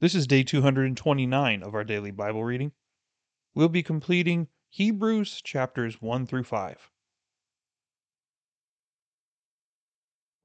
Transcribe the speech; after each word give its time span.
This 0.00 0.14
is 0.14 0.26
day 0.26 0.42
229 0.42 1.62
of 1.62 1.74
our 1.74 1.84
daily 1.84 2.10
Bible 2.10 2.42
reading. 2.42 2.72
We'll 3.54 3.68
be 3.68 3.82
completing 3.82 4.48
Hebrews 4.70 5.42
chapters 5.42 6.00
1 6.00 6.24
through 6.24 6.44
5. 6.44 6.90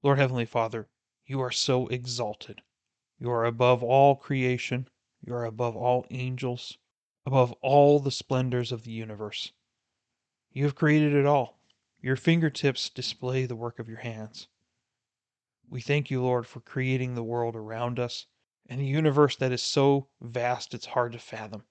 Lord 0.04 0.18
Heavenly 0.18 0.44
Father, 0.44 0.90
you 1.26 1.40
are 1.40 1.52
so 1.52 1.88
exalted. 1.88 2.64
You 3.18 3.32
are 3.32 3.46
above 3.46 3.82
all 3.82 4.18
creation. 4.18 4.90
You 5.26 5.34
are 5.34 5.46
above 5.46 5.78
all 5.78 6.06
angels, 6.10 6.78
above 7.26 7.54
all 7.62 8.02
the 8.02 8.12
splendors 8.12 8.74
of 8.74 8.84
the 8.84 8.92
universe. 8.92 9.54
You 10.52 10.66
have 10.66 10.76
created 10.76 11.14
it 11.14 11.26
all. 11.26 11.62
Your 12.02 12.18
fingertips 12.18 12.90
display 12.90 13.46
the 13.46 13.56
work 13.56 13.80
of 13.80 13.88
your 13.88 14.00
hands. 14.00 14.50
We 15.70 15.80
thank 15.80 16.12
you, 16.12 16.22
Lord, 16.22 16.46
for 16.46 16.60
creating 16.60 17.16
the 17.16 17.24
world 17.24 17.56
around 17.56 18.00
us 18.00 18.28
and 18.68 18.82
a 18.82 18.84
universe 18.84 19.36
that 19.38 19.52
is 19.52 19.62
so 19.62 20.08
vast 20.22 20.74
it's 20.74 20.86
hard 20.88 21.12
to 21.12 21.20
fathom. 21.20 21.64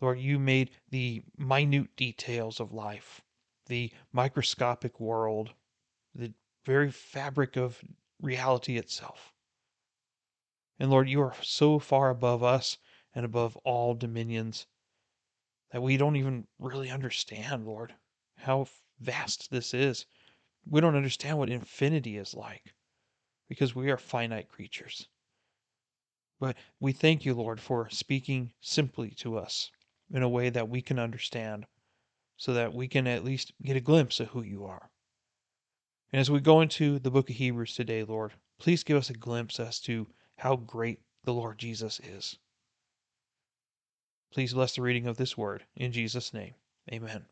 Lord, 0.00 0.18
you 0.18 0.38
made 0.38 0.70
the 0.90 1.22
minute 1.38 1.94
details 1.96 2.60
of 2.60 2.72
life, 2.72 3.22
the 3.66 3.92
microscopic 4.12 4.98
world, 4.98 5.54
the 6.14 6.32
very 6.64 6.90
fabric 6.90 7.56
of 7.56 7.82
reality 8.20 8.76
itself. 8.76 9.32
And 10.78 10.90
Lord, 10.90 11.08
you 11.08 11.20
are 11.22 11.34
so 11.42 11.78
far 11.78 12.10
above 12.10 12.42
us 12.42 12.78
and 13.14 13.24
above 13.24 13.56
all 13.58 13.94
dominions 13.94 14.66
that 15.70 15.82
we 15.82 15.96
don't 15.96 16.16
even 16.16 16.46
really 16.58 16.90
understand, 16.90 17.66
Lord, 17.66 17.94
how 18.38 18.66
vast 19.00 19.50
this 19.50 19.74
is. 19.74 20.06
We 20.68 20.80
don't 20.80 20.96
understand 20.96 21.38
what 21.38 21.50
infinity 21.50 22.16
is 22.16 22.34
like 22.34 22.74
because 23.48 23.74
we 23.74 23.90
are 23.90 23.96
finite 23.96 24.48
creatures. 24.48 25.08
But 26.42 26.56
we 26.80 26.90
thank 26.90 27.24
you, 27.24 27.34
Lord, 27.34 27.60
for 27.60 27.88
speaking 27.90 28.52
simply 28.60 29.10
to 29.10 29.38
us 29.38 29.70
in 30.12 30.24
a 30.24 30.28
way 30.28 30.50
that 30.50 30.68
we 30.68 30.82
can 30.82 30.98
understand 30.98 31.66
so 32.36 32.52
that 32.52 32.74
we 32.74 32.88
can 32.88 33.06
at 33.06 33.22
least 33.22 33.52
get 33.62 33.76
a 33.76 33.80
glimpse 33.80 34.18
of 34.18 34.26
who 34.26 34.42
you 34.42 34.64
are. 34.64 34.90
And 36.10 36.18
as 36.18 36.32
we 36.32 36.40
go 36.40 36.60
into 36.60 36.98
the 36.98 37.12
book 37.12 37.30
of 37.30 37.36
Hebrews 37.36 37.76
today, 37.76 38.02
Lord, 38.02 38.32
please 38.58 38.82
give 38.82 38.96
us 38.96 39.08
a 39.08 39.14
glimpse 39.14 39.60
as 39.60 39.78
to 39.82 40.08
how 40.36 40.56
great 40.56 40.98
the 41.22 41.32
Lord 41.32 41.58
Jesus 41.58 42.00
is. 42.00 42.36
Please 44.32 44.52
bless 44.52 44.74
the 44.74 44.82
reading 44.82 45.06
of 45.06 45.18
this 45.18 45.38
word. 45.38 45.64
In 45.76 45.92
Jesus' 45.92 46.34
name, 46.34 46.54
amen. 46.92 47.26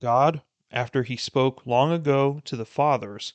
God, 0.00 0.40
after 0.70 1.02
he 1.02 1.18
spoke 1.18 1.66
long 1.66 1.92
ago 1.92 2.40
to 2.46 2.56
the 2.56 2.64
fathers 2.64 3.34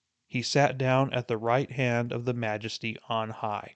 he 0.31 0.41
sat 0.41 0.77
down 0.77 1.11
at 1.13 1.27
the 1.27 1.37
right 1.37 1.71
hand 1.71 2.13
of 2.13 2.23
the 2.23 2.33
Majesty 2.33 2.95
on 3.09 3.31
high, 3.31 3.75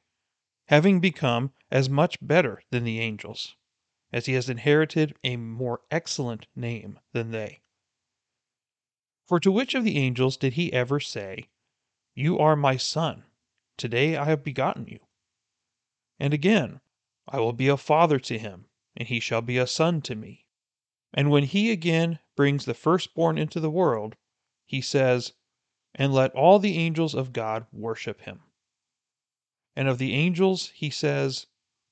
having 0.67 1.02
become 1.02 1.52
as 1.70 1.89
much 1.89 2.17
better 2.25 2.64
than 2.70 2.86
the 2.86 3.02
angels, 3.02 3.58
as 4.14 4.25
he 4.25 4.31
has 4.31 4.50
inherited 4.50 5.14
a 5.22 5.36
more 5.36 5.81
excellent 5.92 6.48
name 6.55 6.98
than 7.11 7.32
they. 7.32 7.60
For 9.26 9.38
to 9.42 9.52
which 9.52 9.76
of 9.76 9.83
the 9.83 9.98
angels 9.98 10.38
did 10.38 10.54
he 10.54 10.71
ever 10.71 11.02
say, 11.02 11.49
You 12.14 12.39
are 12.39 12.55
my 12.55 12.77
son, 12.77 13.26
today 13.76 14.16
I 14.16 14.23
have 14.23 14.42
begotten 14.42 14.87
you? 14.87 15.02
And 16.22 16.33
again, 16.33 16.80
I 17.27 17.42
will 17.42 17.52
be 17.52 17.67
a 17.67 17.76
father 17.76 18.17
to 18.20 18.39
him, 18.39 18.70
and 18.95 19.10
he 19.10 19.20
shall 19.20 19.42
be 19.42 19.58
a 19.58 19.67
son 19.67 20.02
to 20.04 20.16
me. 20.16 20.45
And 21.14 21.30
when 21.30 21.43
he 21.43 21.70
again 21.70 22.20
brings 22.37 22.64
the 22.64 22.73
firstborn 22.73 23.37
into 23.37 23.60
the 23.60 23.70
world, 23.70 24.16
he 24.66 24.80
says, 24.80 25.33
and 25.98 26.14
let 26.14 26.33
all 26.33 26.60
the 26.60 26.78
angels 26.78 27.16
of 27.16 27.32
God 27.32 27.66
worship 27.72 28.22
him. 28.22 28.42
And 29.78 29.88
of 29.88 29.98
the 29.98 30.14
angels 30.14 30.70
he 30.72 30.89
says, 30.89 31.48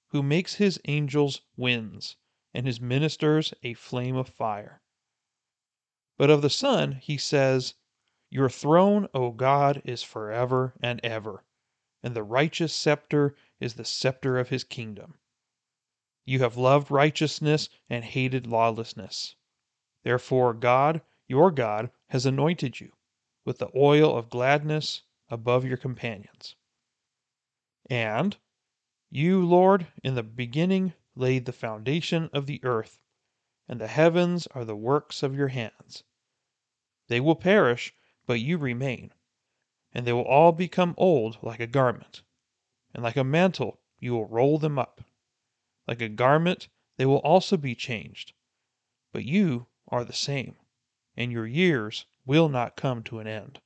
Who 0.08 0.22
makes 0.22 0.56
his 0.56 0.80
angels 0.86 1.42
winds, 1.56 2.18
and 2.54 2.68
his 2.68 2.82
ministers 2.82 3.54
a 3.64 3.74
flame 3.76 4.18
of 4.18 4.28
fire. 4.28 4.82
But 6.18 6.30
of 6.30 6.42
the 6.42 6.50
Son 6.50 6.94
he 6.94 7.18
says, 7.18 7.76
Your 8.30 8.50
throne, 8.50 9.08
O 9.14 9.32
God, 9.32 9.82
is 9.86 10.04
forever 10.04 10.74
and 10.82 11.00
ever, 11.02 11.46
and 12.02 12.14
the 12.14 12.24
righteous 12.24 12.74
scepter 12.74 13.38
is 13.62 13.76
the 13.76 13.86
scepter 13.86 14.38
of 14.38 14.50
his 14.50 14.66
kingdom. 14.66 15.18
You 16.26 16.40
have 16.40 16.58
loved 16.58 16.92
righteousness 16.92 17.70
and 17.90 18.04
hated 18.04 18.48
lawlessness. 18.48 19.36
Therefore, 20.04 20.54
God, 20.54 21.02
your 21.28 21.52
God, 21.52 21.90
has 22.10 22.26
anointed 22.26 22.82
you 22.82 22.92
with 23.46 23.58
the 23.58 23.70
oil 23.76 24.18
of 24.18 24.30
gladness 24.30 25.02
above 25.30 25.66
your 25.66 25.78
companions. 25.78 26.56
And 27.90 28.38
you, 29.10 29.46
Lord, 29.46 29.88
in 30.04 30.16
the 30.16 30.24
beginning 30.24 30.94
laid 31.16 31.46
the 31.46 31.54
foundation 31.54 32.30
of 32.34 32.48
the 32.48 32.64
earth, 32.64 33.02
and 33.68 33.80
the 33.80 33.88
heavens 33.88 34.48
are 34.48 34.66
the 34.66 34.76
works 34.76 35.22
of 35.22 35.36
your 35.36 35.50
hands. 35.50 36.04
They 37.08 37.20
will 37.20 37.36
perish, 37.36 37.94
but 38.26 38.40
you 38.40 38.58
remain, 38.58 39.14
and 39.94 40.08
they 40.08 40.14
will 40.14 40.26
all 40.26 40.52
become 40.52 40.96
old 40.98 41.38
like 41.44 41.60
a 41.60 41.68
garment, 41.68 42.24
and 42.94 43.04
like 43.04 43.18
a 43.18 43.24
mantle 43.24 43.80
you 44.00 44.14
will 44.14 44.28
roll 44.28 44.58
them 44.58 44.80
up. 44.80 45.02
Like 45.88 46.02
a 46.02 46.10
garment 46.10 46.70
they 46.98 47.06
will 47.06 47.18
also 47.18 47.58
be 47.58 47.76
changed, 47.76 48.34
but 49.12 49.26
you 49.26 49.68
are 49.90 50.06
the 50.06 50.14
same, 50.14 50.56
and 51.18 51.32
your 51.32 51.46
years 51.46 52.06
will 52.26 52.48
not 52.48 52.78
come 52.78 53.04
to 53.04 53.20
an 53.20 53.28
end. 53.28 53.60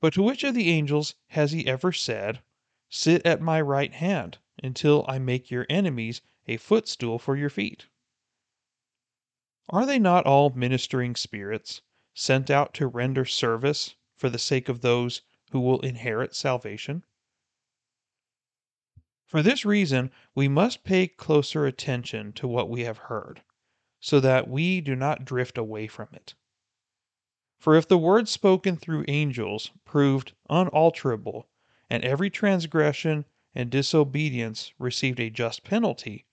But 0.00 0.14
to 0.14 0.22
which 0.22 0.44
of 0.44 0.54
the 0.54 0.70
angels 0.70 1.14
has 1.28 1.52
he 1.52 1.66
ever 1.66 1.92
said, 1.92 2.42
Sit 2.88 3.26
at 3.26 3.40
my 3.40 3.60
right 3.60 3.92
hand 3.92 4.38
until 4.62 5.04
I 5.08 5.18
make 5.18 5.50
your 5.50 5.66
enemies 5.68 6.20
a 6.46 6.58
footstool 6.58 7.18
for 7.18 7.36
your 7.36 7.50
feet? 7.50 7.86
Are 9.68 9.84
they 9.84 9.98
not 9.98 10.26
all 10.26 10.50
ministering 10.50 11.16
spirits, 11.16 11.80
sent 12.12 12.50
out 12.50 12.72
to 12.74 12.86
render 12.86 13.24
service 13.24 13.96
for 14.14 14.30
the 14.30 14.38
sake 14.38 14.68
of 14.68 14.80
those 14.80 15.22
who 15.50 15.60
will 15.60 15.80
inherit 15.80 16.36
salvation? 16.36 17.04
For 19.26 19.42
this 19.42 19.64
reason, 19.64 20.12
we 20.34 20.46
must 20.46 20.84
pay 20.84 21.08
closer 21.08 21.66
attention 21.66 22.32
to 22.34 22.46
what 22.46 22.68
we 22.68 22.82
have 22.82 22.98
heard, 22.98 23.42
so 23.98 24.20
that 24.20 24.46
we 24.46 24.80
do 24.80 24.94
not 24.94 25.24
drift 25.24 25.58
away 25.58 25.88
from 25.88 26.08
it. 26.12 26.34
For 27.64 27.76
if 27.76 27.88
the 27.88 27.96
word 27.96 28.28
spoken 28.28 28.76
through 28.76 29.06
angels 29.08 29.70
proved 29.86 30.34
unalterable, 30.50 31.48
and 31.88 32.04
every 32.04 32.28
transgression 32.28 33.24
and 33.54 33.70
disobedience 33.70 34.74
received 34.78 35.18
a 35.18 35.30
just 35.30 35.64
penalty, 35.64 36.26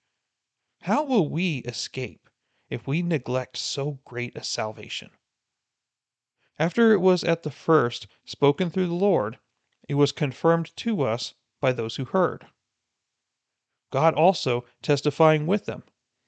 how 0.81 1.05
will 1.05 1.29
we 1.29 1.59
escape 1.59 2.29
if 2.69 2.85
we 2.85 3.01
neglect 3.01 3.55
so 3.55 4.01
great 4.03 4.35
a 4.35 4.43
salvation? 4.43 5.09
After 6.59 6.91
it 6.91 6.99
was 6.99 7.23
at 7.23 7.43
the 7.43 7.49
first 7.49 8.07
spoken 8.25 8.69
through 8.69 8.87
the 8.87 8.93
Lord, 8.93 9.39
it 9.87 9.95
was 9.95 10.11
confirmed 10.11 10.75
to 10.75 11.03
us 11.03 11.33
by 11.61 11.71
those 11.71 11.95
who 11.95 12.03
heard. 12.03 12.45
God 13.89 14.15
also 14.15 14.65
testifying 14.81 15.47
with 15.47 15.63
them, 15.63 15.83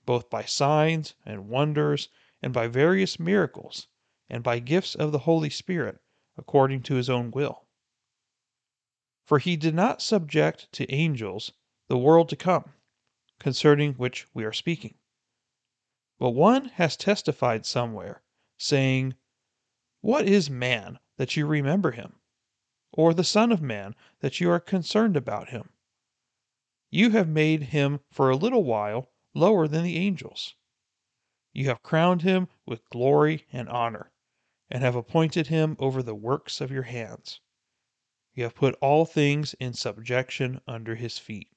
both 0.05 0.29
by 0.29 0.45
signs 0.45 1.13
and 1.25 1.49
wonders 1.49 2.07
and 2.41 2.53
by 2.53 2.67
various 2.67 3.19
miracles 3.19 3.89
and 4.33 4.41
by 4.41 4.57
gifts 4.57 4.95
of 4.95 5.11
the 5.11 5.19
Holy 5.19 5.49
Spirit, 5.51 6.01
according 6.37 6.81
to 6.81 6.95
his 6.95 7.07
own 7.07 7.29
will. 7.29 7.67
For 9.23 9.37
he 9.37 9.55
did 9.55 9.75
not 9.75 10.01
subject 10.01 10.71
to 10.71 10.91
angels 10.91 11.53
the 11.87 11.99
world 11.99 12.29
to 12.29 12.35
come, 12.35 12.73
concerning 13.37 13.93
which 13.93 14.25
we 14.33 14.43
are 14.43 14.51
speaking. 14.51 14.95
But 16.17 16.31
one 16.31 16.69
has 16.69 16.97
testified 16.97 17.67
somewhere, 17.67 18.23
saying, 18.57 19.13
What 20.01 20.27
is 20.27 20.49
man 20.49 20.97
that 21.17 21.37
you 21.37 21.45
remember 21.45 21.91
him? 21.91 22.15
Or 22.91 23.13
the 23.13 23.23
Son 23.23 23.51
of 23.51 23.61
Man 23.61 23.93
that 24.21 24.39
you 24.39 24.49
are 24.49 24.59
concerned 24.59 25.15
about 25.15 25.49
him? 25.49 25.69
You 26.89 27.11
have 27.11 27.29
made 27.29 27.65
him 27.65 27.99
for 28.09 28.31
a 28.31 28.35
little 28.35 28.63
while 28.63 29.11
lower 29.35 29.67
than 29.67 29.83
the 29.83 29.97
angels. 29.97 30.55
You 31.51 31.65
have 31.65 31.83
crowned 31.83 32.23
him 32.23 32.47
with 32.65 32.89
glory 32.89 33.45
and 33.53 33.69
honor 33.69 34.09
and 34.73 34.81
have 34.81 34.95
appointed 34.95 35.47
him 35.47 35.75
over 35.77 36.01
the 36.01 36.15
works 36.15 36.59
of 36.59 36.71
your 36.71 36.81
hands. 36.81 37.39
you 38.33 38.41
have 38.43 38.55
put 38.55 38.73
all 38.81 39.05
things 39.05 39.53
in 39.59 39.71
subjection 39.71 40.59
under 40.65 40.95
his 40.95 41.19
feet. 41.19 41.47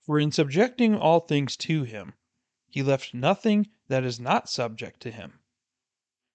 For 0.00 0.18
in 0.18 0.32
subjecting 0.32 0.94
all 0.94 1.20
things 1.20 1.54
to 1.58 1.82
him, 1.82 2.14
he 2.66 2.82
left 2.82 3.12
nothing 3.12 3.68
that 3.88 4.04
is 4.04 4.18
not 4.18 4.48
subject 4.48 5.00
to 5.00 5.10
him. 5.10 5.40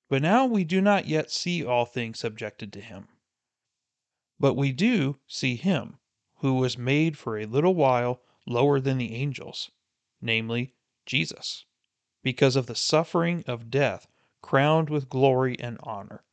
But 0.09 0.21
now 0.21 0.45
we 0.45 0.63
do 0.63 0.79
not 0.79 1.07
yet 1.07 1.31
see 1.31 1.65
all 1.65 1.85
things 1.85 2.19
subjected 2.19 2.71
to 2.73 2.81
him. 2.81 3.07
But 4.39 4.53
we 4.53 4.71
do 4.71 5.19
see 5.25 5.55
him, 5.55 5.97
who 6.35 6.53
was 6.53 6.77
made 6.77 7.17
for 7.17 7.39
a 7.39 7.47
little 7.47 7.73
while 7.73 8.21
lower 8.45 8.79
than 8.79 8.99
the 8.99 9.15
angels, 9.15 9.71
namely, 10.21 10.75
Jesus, 11.07 11.65
because 12.21 12.55
of 12.55 12.67
the 12.67 12.75
suffering 12.75 13.43
of 13.47 13.71
death, 13.71 14.05
crowned 14.43 14.89
with 14.89 15.09
glory 15.09 15.57
and 15.57 15.79
honor, 15.81 16.23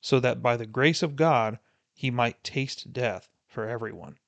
so 0.00 0.20
that 0.20 0.42
by 0.42 0.56
the 0.56 0.66
grace 0.66 1.02
of 1.02 1.16
God 1.16 1.58
he 1.94 2.10
might 2.10 2.44
taste 2.44 2.92
death 2.92 3.30
for 3.46 3.66
everyone. 3.66 4.18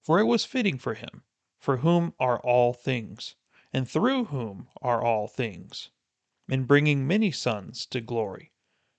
For 0.00 0.20
it 0.20 0.24
was 0.24 0.44
fitting 0.44 0.78
for 0.78 0.94
him, 0.94 1.24
for 1.58 1.78
whom 1.78 2.14
are 2.20 2.38
all 2.40 2.72
things, 2.72 3.34
and 3.72 3.90
through 3.90 4.26
whom 4.26 4.68
are 4.80 5.02
all 5.02 5.26
things, 5.26 5.90
in 6.48 6.64
bringing 6.64 7.06
many 7.06 7.32
sons 7.32 7.86
to 7.86 8.00
glory, 8.00 8.52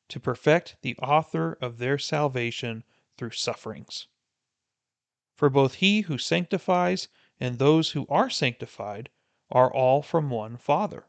to 0.09 0.19
perfect 0.19 0.75
the 0.81 0.97
author 0.97 1.53
of 1.61 1.77
their 1.77 1.97
salvation 1.97 2.83
through 3.17 3.31
sufferings. 3.31 4.07
For 5.35 5.49
both 5.49 5.75
he 5.75 6.01
who 6.01 6.17
sanctifies 6.17 7.07
and 7.39 7.57
those 7.57 7.91
who 7.91 8.05
are 8.09 8.29
sanctified 8.29 9.09
are 9.49 9.73
all 9.73 10.01
from 10.01 10.29
one 10.29 10.57
Father. 10.57 11.07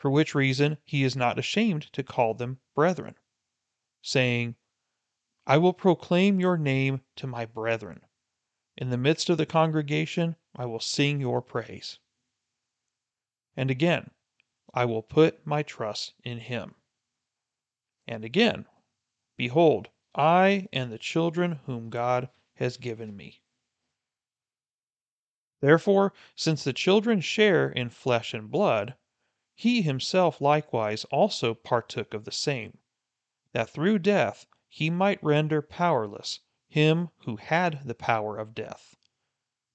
For 0.00 0.10
which 0.10 0.34
reason 0.34 0.78
he 0.82 1.04
is 1.04 1.14
not 1.14 1.38
ashamed 1.38 1.92
to 1.92 2.02
call 2.02 2.32
them 2.32 2.58
brethren, 2.74 3.16
saying, 4.00 4.56
I 5.46 5.58
will 5.58 5.74
proclaim 5.74 6.40
your 6.40 6.56
name 6.56 7.02
to 7.16 7.26
my 7.26 7.44
brethren. 7.44 8.00
In 8.78 8.88
the 8.88 8.96
midst 8.96 9.28
of 9.28 9.36
the 9.36 9.44
congregation 9.44 10.36
I 10.56 10.64
will 10.64 10.80
sing 10.80 11.20
your 11.20 11.42
praise. 11.42 11.98
And 13.54 13.70
again, 13.70 14.10
I 14.72 14.86
will 14.86 15.02
put 15.02 15.46
my 15.46 15.62
trust 15.62 16.14
in 16.24 16.38
him. 16.38 16.76
And 18.08 18.24
again, 18.24 18.64
Behold, 19.36 19.90
I 20.14 20.66
and 20.72 20.90
the 20.90 20.98
children 20.98 21.60
whom 21.66 21.90
God 21.90 22.30
has 22.54 22.78
given 22.78 23.14
me. 23.14 23.42
Therefore, 25.60 26.14
since 26.34 26.64
the 26.64 26.72
children 26.72 27.20
share 27.20 27.70
in 27.70 27.90
flesh 27.90 28.32
and 28.32 28.50
blood, 28.50 28.96
he 29.62 29.82
himself 29.82 30.40
likewise 30.40 31.04
also 31.10 31.52
partook 31.52 32.14
of 32.14 32.24
the 32.24 32.32
same, 32.32 32.78
that 33.52 33.68
through 33.68 33.98
death 33.98 34.46
he 34.70 34.88
might 34.88 35.22
render 35.22 35.60
powerless 35.60 36.40
him 36.66 37.10
who 37.26 37.36
had 37.36 37.86
the 37.86 37.94
power 37.94 38.38
of 38.38 38.54
death, 38.54 38.96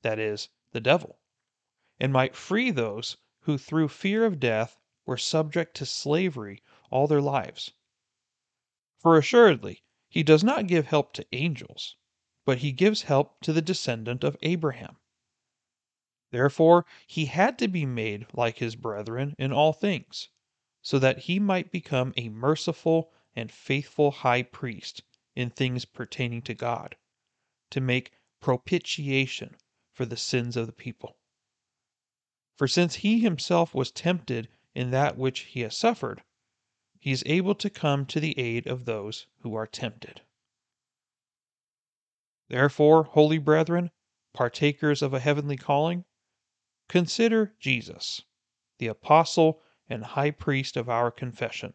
that 0.01 0.17
is, 0.17 0.49
the 0.71 0.79
devil, 0.81 1.19
and 1.99 2.11
might 2.11 2.35
free 2.35 2.71
those 2.71 3.17
who 3.41 3.59
through 3.59 3.87
fear 3.87 4.25
of 4.25 4.39
death 4.39 4.79
were 5.05 5.19
subject 5.19 5.77
to 5.77 5.85
slavery 5.85 6.63
all 6.89 7.05
their 7.05 7.21
lives. 7.21 7.71
For 8.97 9.19
assuredly 9.19 9.83
he 10.09 10.23
does 10.23 10.43
not 10.43 10.65
give 10.65 10.87
help 10.87 11.13
to 11.13 11.27
angels, 11.31 11.95
but 12.43 12.57
he 12.57 12.71
gives 12.71 13.03
help 13.03 13.39
to 13.41 13.53
the 13.53 13.61
descendant 13.61 14.23
of 14.23 14.35
Abraham. 14.41 14.97
Therefore 16.35 16.85
he 17.07 17.27
had 17.27 17.57
to 17.59 17.69
be 17.69 17.85
made 17.85 18.27
like 18.33 18.57
his 18.57 18.75
brethren 18.75 19.35
in 19.39 19.53
all 19.53 19.71
things, 19.71 20.27
so 20.81 20.99
that 20.99 21.19
he 21.19 21.39
might 21.39 21.71
become 21.71 22.13
a 22.17 22.27
merciful 22.27 23.13
and 23.37 23.49
faithful 23.49 24.11
high 24.11 24.43
priest 24.43 25.01
in 25.33 25.49
things 25.49 25.85
pertaining 25.85 26.41
to 26.41 26.53
God, 26.53 26.97
to 27.69 27.79
make 27.79 28.11
propitiation 28.41 29.55
for 29.93 30.05
the 30.05 30.17
sins 30.17 30.57
of 30.57 30.65
the 30.67 30.73
people. 30.73 31.15
For 32.57 32.67
since 32.67 32.95
he 32.95 33.21
himself 33.21 33.73
was 33.73 33.89
tempted 33.89 34.49
in 34.73 34.91
that 34.91 35.17
which 35.17 35.39
he 35.43 35.61
has 35.61 35.77
suffered, 35.77 36.21
he 36.99 37.13
is 37.13 37.23
able 37.25 37.55
to 37.55 37.69
come 37.69 38.05
to 38.07 38.19
the 38.19 38.37
aid 38.37 38.67
of 38.67 38.83
those 38.83 39.25
who 39.39 39.55
are 39.55 39.65
tempted. 39.65 40.21
Therefore, 42.49 43.05
holy 43.05 43.37
brethren, 43.37 43.89
partakers 44.33 45.01
of 45.01 45.13
a 45.13 45.21
heavenly 45.21 45.55
calling, 45.55 46.03
Consider 46.87 47.55
Jesus, 47.59 48.21
the 48.77 48.87
apostle 48.87 49.61
and 49.89 50.03
high 50.03 50.31
priest 50.31 50.77
of 50.77 50.89
our 50.89 51.11
confession. 51.11 51.73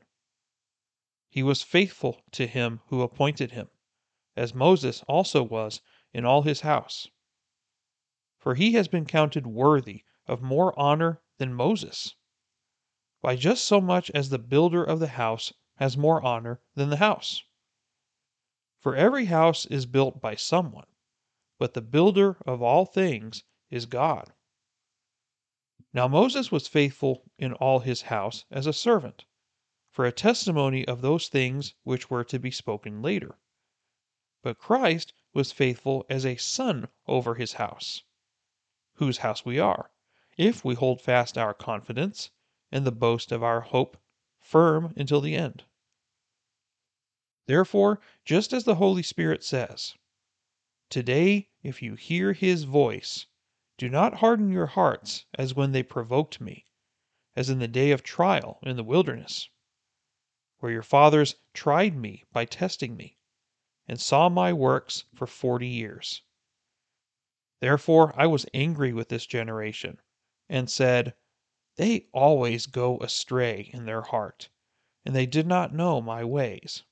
He 1.29 1.43
was 1.43 1.63
faithful 1.63 2.23
to 2.33 2.47
him 2.47 2.81
who 2.87 3.03
appointed 3.03 3.53
him, 3.53 3.69
as 4.37 4.55
Moses 4.55 5.03
also 5.09 5.43
was 5.43 5.81
in 6.13 6.25
all 6.25 6.43
his 6.43 6.63
house. 6.63 7.09
For 8.39 8.55
he 8.55 8.73
has 8.73 8.89
been 8.89 9.05
counted 9.05 9.47
worthy 9.47 10.05
of 10.27 10.43
more 10.43 10.79
honor 10.79 11.21
than 11.39 11.55
Moses, 11.55 12.15
by 13.21 13.37
just 13.37 13.65
so 13.65 13.81
much 13.81 14.11
as 14.13 14.29
the 14.29 14.39
builder 14.39 14.83
of 14.83 15.01
the 15.01 15.09
house 15.09 15.53
has 15.77 15.97
more 15.97 16.23
honor 16.25 16.61
than 16.75 16.91
the 16.91 16.97
house. 16.97 17.43
For 18.79 18.97
every 18.97 19.27
house 19.27 19.67
is 19.67 19.87
built 19.87 20.21
by 20.21 20.37
someone, 20.37 20.87
but 21.59 21.75
the 21.75 21.83
builder 21.83 22.39
of 22.47 22.63
all 22.63 22.87
things 22.87 23.45
is 23.71 23.87
God. 23.87 24.33
Now 25.93 26.07
Moses 26.07 26.53
was 26.53 26.69
faithful 26.69 27.31
in 27.37 27.53
all 27.55 27.81
his 27.81 28.03
house 28.03 28.45
as 28.51 28.67
a 28.67 28.73
servant, 28.73 29.25
for 29.91 30.07
a 30.07 30.13
testimony 30.13 30.87
of 30.87 31.01
those 31.01 31.29
things 31.29 31.75
which 31.83 32.09
were 32.09 32.23
to 32.25 32.39
be 32.39 32.53
spoken 32.53 33.03
later. 33.03 33.39
But 34.43 34.59
Christ 34.59 35.13
was 35.35 35.51
faithful 35.51 36.07
as 36.09 36.25
a 36.25 36.37
son 36.37 36.89
over 37.09 37.35
his 37.35 37.55
house, 37.55 38.05
whose 38.95 39.19
house 39.19 39.45
we 39.45 39.59
are, 39.59 39.91
if 40.37 40.65
we 40.65 40.75
hold 40.75 41.01
fast 41.03 41.37
our 41.37 41.53
confidence 41.53 42.31
and 42.71 42.87
the 42.87 42.93
boast 42.93 43.33
of 43.33 43.43
our 43.43 43.61
hope 43.61 43.97
firm 44.39 44.95
until 44.97 45.21
the 45.21 45.35
end. 45.35 45.65
Therefore, 47.47 48.01
just 48.25 48.53
as 48.53 48.63
the 48.63 48.77
Holy 48.77 49.03
Spirit 49.03 49.43
says, 49.43 49.97
Today, 50.89 51.49
if 51.65 51.83
you 51.83 51.97
hear 51.97 52.33
his 52.33 52.63
voice, 52.63 53.27
do 53.81 53.89
not 53.89 54.13
harden 54.17 54.51
your 54.53 54.67
hearts 54.67 55.25
as 55.39 55.55
when 55.55 55.73
they 55.73 55.83
provoked 55.83 56.39
me, 56.39 56.67
as 57.35 57.49
in 57.49 57.61
the 57.61 57.67
day 57.67 57.93
of 57.93 58.03
trial 58.03 58.59
in 58.63 58.77
the 58.77 58.85
wilderness, 58.85 59.49
where 60.59 60.71
your 60.71 60.83
fathers 60.83 61.37
tried 61.55 61.97
me 61.97 62.23
by 62.31 62.45
testing 62.45 62.95
me, 62.95 63.17
and 63.89 63.99
saw 63.99 64.29
my 64.29 64.53
works 64.53 65.07
for 65.15 65.27
forty 65.27 65.67
years. 65.67 66.21
Therefore 67.61 68.13
I 68.21 68.27
was 68.27 68.45
angry 68.53 68.93
with 68.93 69.09
this 69.09 69.25
generation, 69.25 69.99
and 70.47 70.69
said, 70.69 71.15
They 71.77 72.07
always 72.13 72.67
go 72.67 72.99
astray 72.99 73.71
in 73.73 73.87
their 73.87 74.03
heart, 74.03 74.51
and 75.07 75.17
they 75.17 75.25
did 75.25 75.47
not 75.47 75.73
know 75.73 76.03
my 76.03 76.23
ways. 76.23 76.83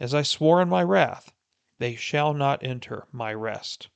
As 0.00 0.14
I 0.14 0.22
swore 0.22 0.60
in 0.60 0.68
my 0.68 0.82
wrath, 0.82 1.32
they 1.78 1.94
shall 1.94 2.34
not 2.34 2.64
enter 2.64 3.06
my 3.12 3.32
rest. 3.32 3.88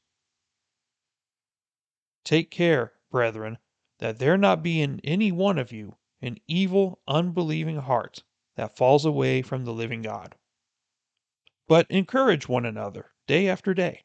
Take 2.29 2.51
care, 2.51 2.93
brethren, 3.11 3.57
that 4.01 4.19
there 4.19 4.37
not 4.37 4.63
be 4.63 4.83
in 4.83 5.01
any 5.01 5.33
one 5.33 5.57
of 5.57 5.73
you 5.73 5.97
an 6.21 6.37
evil, 6.47 7.01
unbelieving 7.09 7.79
heart 7.79 8.23
that 8.55 8.77
falls 8.77 9.07
away 9.07 9.41
from 9.41 9.65
the 9.65 9.73
living 9.73 10.03
God. 10.03 10.37
But 11.67 11.91
encourage 11.91 12.47
one 12.47 12.67
another 12.67 13.15
day 13.27 13.49
after 13.49 13.73
day, 13.73 14.05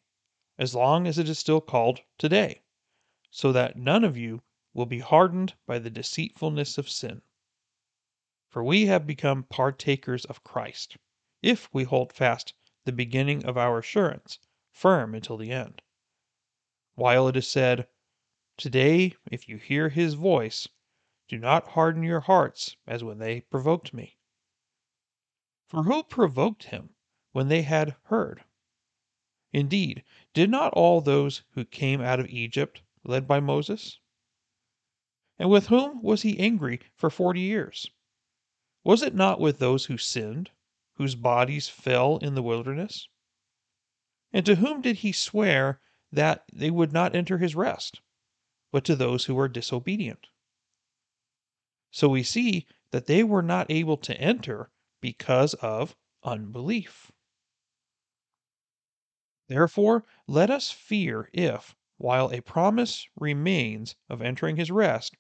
as 0.57 0.73
long 0.73 1.05
as 1.05 1.17
it 1.17 1.27
is 1.27 1.37
still 1.37 1.59
called 1.59 1.99
today, 2.17 2.61
so 3.29 3.51
that 3.51 3.75
none 3.75 4.05
of 4.05 4.15
you 4.15 4.41
will 4.73 4.85
be 4.85 4.99
hardened 4.99 5.55
by 5.65 5.77
the 5.77 5.89
deceitfulness 5.89 6.77
of 6.77 6.89
sin. 6.89 7.23
For 8.47 8.63
we 8.63 8.85
have 8.85 9.05
become 9.05 9.43
partakers 9.43 10.23
of 10.23 10.45
Christ, 10.45 10.95
if 11.41 11.67
we 11.73 11.83
hold 11.83 12.13
fast 12.13 12.53
the 12.85 12.93
beginning 12.93 13.43
of 13.43 13.57
our 13.57 13.79
assurance 13.79 14.39
firm 14.71 15.13
until 15.13 15.35
the 15.35 15.51
end. 15.51 15.81
While 16.95 17.27
it 17.27 17.35
is 17.35 17.49
said, 17.49 17.89
Today, 18.55 19.15
if 19.31 19.49
you 19.49 19.57
hear 19.57 19.89
his 19.89 20.13
voice, 20.13 20.67
do 21.27 21.39
not 21.39 21.69
harden 21.69 22.03
your 22.03 22.19
hearts 22.19 22.77
as 22.85 23.03
when 23.03 23.17
they 23.17 23.41
provoked 23.41 23.95
me. 23.95 24.19
For 25.65 25.81
who 25.81 26.03
provoked 26.03 26.65
him 26.65 26.93
when 27.31 27.47
they 27.47 27.63
had 27.63 27.95
heard? 28.03 28.43
Indeed, 29.53 30.03
did 30.35 30.51
not 30.51 30.71
all 30.73 31.01
those 31.01 31.41
who 31.53 31.65
came 31.65 31.99
out 31.99 32.19
of 32.19 32.29
Egypt, 32.29 32.83
led 33.03 33.27
by 33.27 33.39
Moses? 33.39 33.97
And 35.39 35.49
with 35.49 35.69
whom 35.69 36.03
was 36.03 36.21
he 36.21 36.37
angry 36.37 36.79
for 36.93 37.09
forty 37.09 37.41
years? 37.41 37.89
Was 38.83 39.01
it 39.01 39.15
not 39.15 39.39
with 39.39 39.57
those 39.57 39.85
who 39.85 39.97
sinned, 39.97 40.51
whose 40.93 41.15
bodies 41.15 41.69
fell 41.69 42.17
in 42.19 42.35
the 42.35 42.43
wilderness? 42.43 43.07
And 44.31 44.45
to 44.45 44.57
whom 44.57 44.81
did 44.81 44.97
he 44.97 45.11
swear 45.11 45.81
that 46.11 46.45
they 46.53 46.69
would 46.69 46.93
not 46.93 47.15
enter 47.15 47.39
his 47.39 47.55
rest? 47.55 47.99
But 48.73 48.83
to 48.83 48.95
those 48.95 49.25
who 49.25 49.35
were 49.35 49.47
disobedient. 49.47 50.27
So 51.91 52.09
we 52.09 52.23
see 52.23 52.65
that 52.91 53.05
they 53.05 53.23
were 53.23 53.43
not 53.43 53.69
able 53.69 53.97
to 53.97 54.19
enter 54.19 54.71
because 54.99 55.53
of 55.55 55.95
unbelief. 56.23 57.11
Therefore, 59.47 60.03
let 60.27 60.49
us 60.49 60.71
fear 60.71 61.29
if, 61.33 61.75
while 61.97 62.31
a 62.31 62.41
promise 62.41 63.07
remains 63.15 63.95
of 64.09 64.23
entering 64.23 64.55
his 64.55 64.71
rest, 64.71 65.15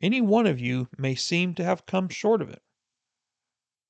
any 0.00 0.20
one 0.20 0.46
of 0.46 0.60
you 0.60 0.88
may 0.96 1.16
seem 1.16 1.54
to 1.56 1.64
have 1.64 1.84
come 1.84 2.08
short 2.08 2.40
of 2.40 2.48
it. 2.48 2.62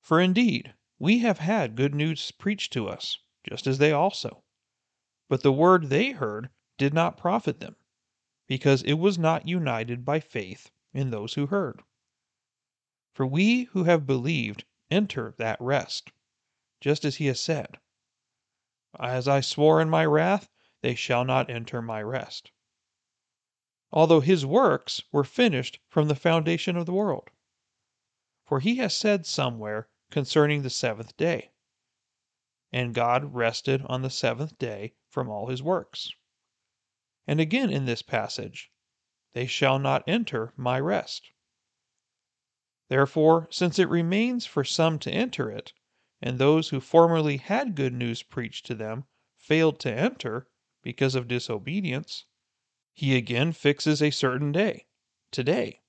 For 0.00 0.18
indeed, 0.18 0.72
we 0.98 1.18
have 1.18 1.40
had 1.40 1.76
good 1.76 1.94
news 1.94 2.30
preached 2.30 2.72
to 2.72 2.88
us, 2.88 3.18
just 3.46 3.66
as 3.66 3.76
they 3.76 3.92
also. 3.92 4.44
But 5.28 5.42
the 5.42 5.52
word 5.52 5.90
they 5.90 6.12
heard 6.12 6.48
did 6.78 6.94
not 6.94 7.18
profit 7.18 7.60
them, 7.60 7.76
because 8.48 8.82
it 8.84 8.94
was 8.94 9.18
not 9.18 9.46
united 9.46 10.04
by 10.04 10.18
faith 10.18 10.70
in 10.94 11.10
those 11.10 11.34
who 11.34 11.46
heard. 11.46 11.82
For 13.12 13.26
we 13.26 13.64
who 13.64 13.84
have 13.84 14.06
believed 14.06 14.64
enter 14.90 15.34
that 15.36 15.60
rest, 15.60 16.10
just 16.80 17.04
as 17.04 17.16
he 17.16 17.26
has 17.26 17.40
said, 17.40 17.78
As 18.98 19.28
I 19.28 19.42
swore 19.42 19.82
in 19.82 19.90
my 19.90 20.06
wrath, 20.06 20.48
they 20.80 20.94
shall 20.94 21.24
not 21.24 21.50
enter 21.50 21.82
my 21.82 22.02
rest. 22.02 22.50
Although 23.92 24.20
his 24.20 24.46
works 24.46 25.02
were 25.12 25.24
finished 25.24 25.78
from 25.88 26.08
the 26.08 26.14
foundation 26.14 26.76
of 26.76 26.86
the 26.86 26.92
world. 26.92 27.28
For 28.46 28.60
he 28.60 28.76
has 28.76 28.96
said 28.96 29.26
somewhere 29.26 29.88
concerning 30.10 30.62
the 30.62 30.70
seventh 30.70 31.16
day, 31.18 31.50
And 32.72 32.94
God 32.94 33.34
rested 33.34 33.82
on 33.82 34.00
the 34.00 34.10
seventh 34.10 34.56
day 34.58 34.94
from 35.06 35.28
all 35.28 35.48
his 35.48 35.62
works. 35.62 36.12
And 37.28 37.40
again 37.40 37.68
in 37.68 37.84
this 37.84 38.00
passage, 38.00 38.72
They 39.34 39.46
shall 39.46 39.78
not 39.78 40.02
enter 40.08 40.54
my 40.56 40.80
rest. 40.80 41.30
Therefore, 42.88 43.48
since 43.50 43.78
it 43.78 43.90
remains 43.90 44.46
for 44.46 44.64
some 44.64 44.98
to 45.00 45.10
enter 45.12 45.50
it, 45.50 45.74
and 46.22 46.38
those 46.38 46.70
who 46.70 46.80
formerly 46.80 47.36
had 47.36 47.74
good 47.74 47.92
news 47.92 48.22
preached 48.22 48.64
to 48.66 48.74
them 48.74 49.04
failed 49.36 49.78
to 49.80 49.92
enter 49.92 50.48
because 50.82 51.14
of 51.14 51.28
disobedience, 51.28 52.24
he 52.94 53.14
again 53.14 53.52
fixes 53.52 54.00
a 54.00 54.10
certain 54.10 54.50
day, 54.50 54.86
today, 55.30 55.82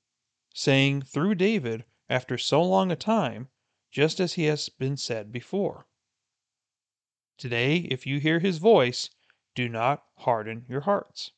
saying 0.53 1.03
through 1.03 1.35
David 1.35 1.85
after 2.09 2.37
so 2.37 2.61
long 2.61 2.91
a 2.91 2.97
time, 2.97 3.47
just 3.89 4.19
as 4.19 4.33
he 4.33 4.43
has 4.43 4.67
been 4.67 4.97
said 4.97 5.31
before. 5.31 5.87
Today, 7.37 7.77
if 7.77 8.05
you 8.05 8.19
hear 8.19 8.39
his 8.39 8.57
voice, 8.57 9.09
do 9.55 9.67
not 9.67 10.05
harden 10.17 10.65
your 10.67 10.81
hearts. 10.81 11.31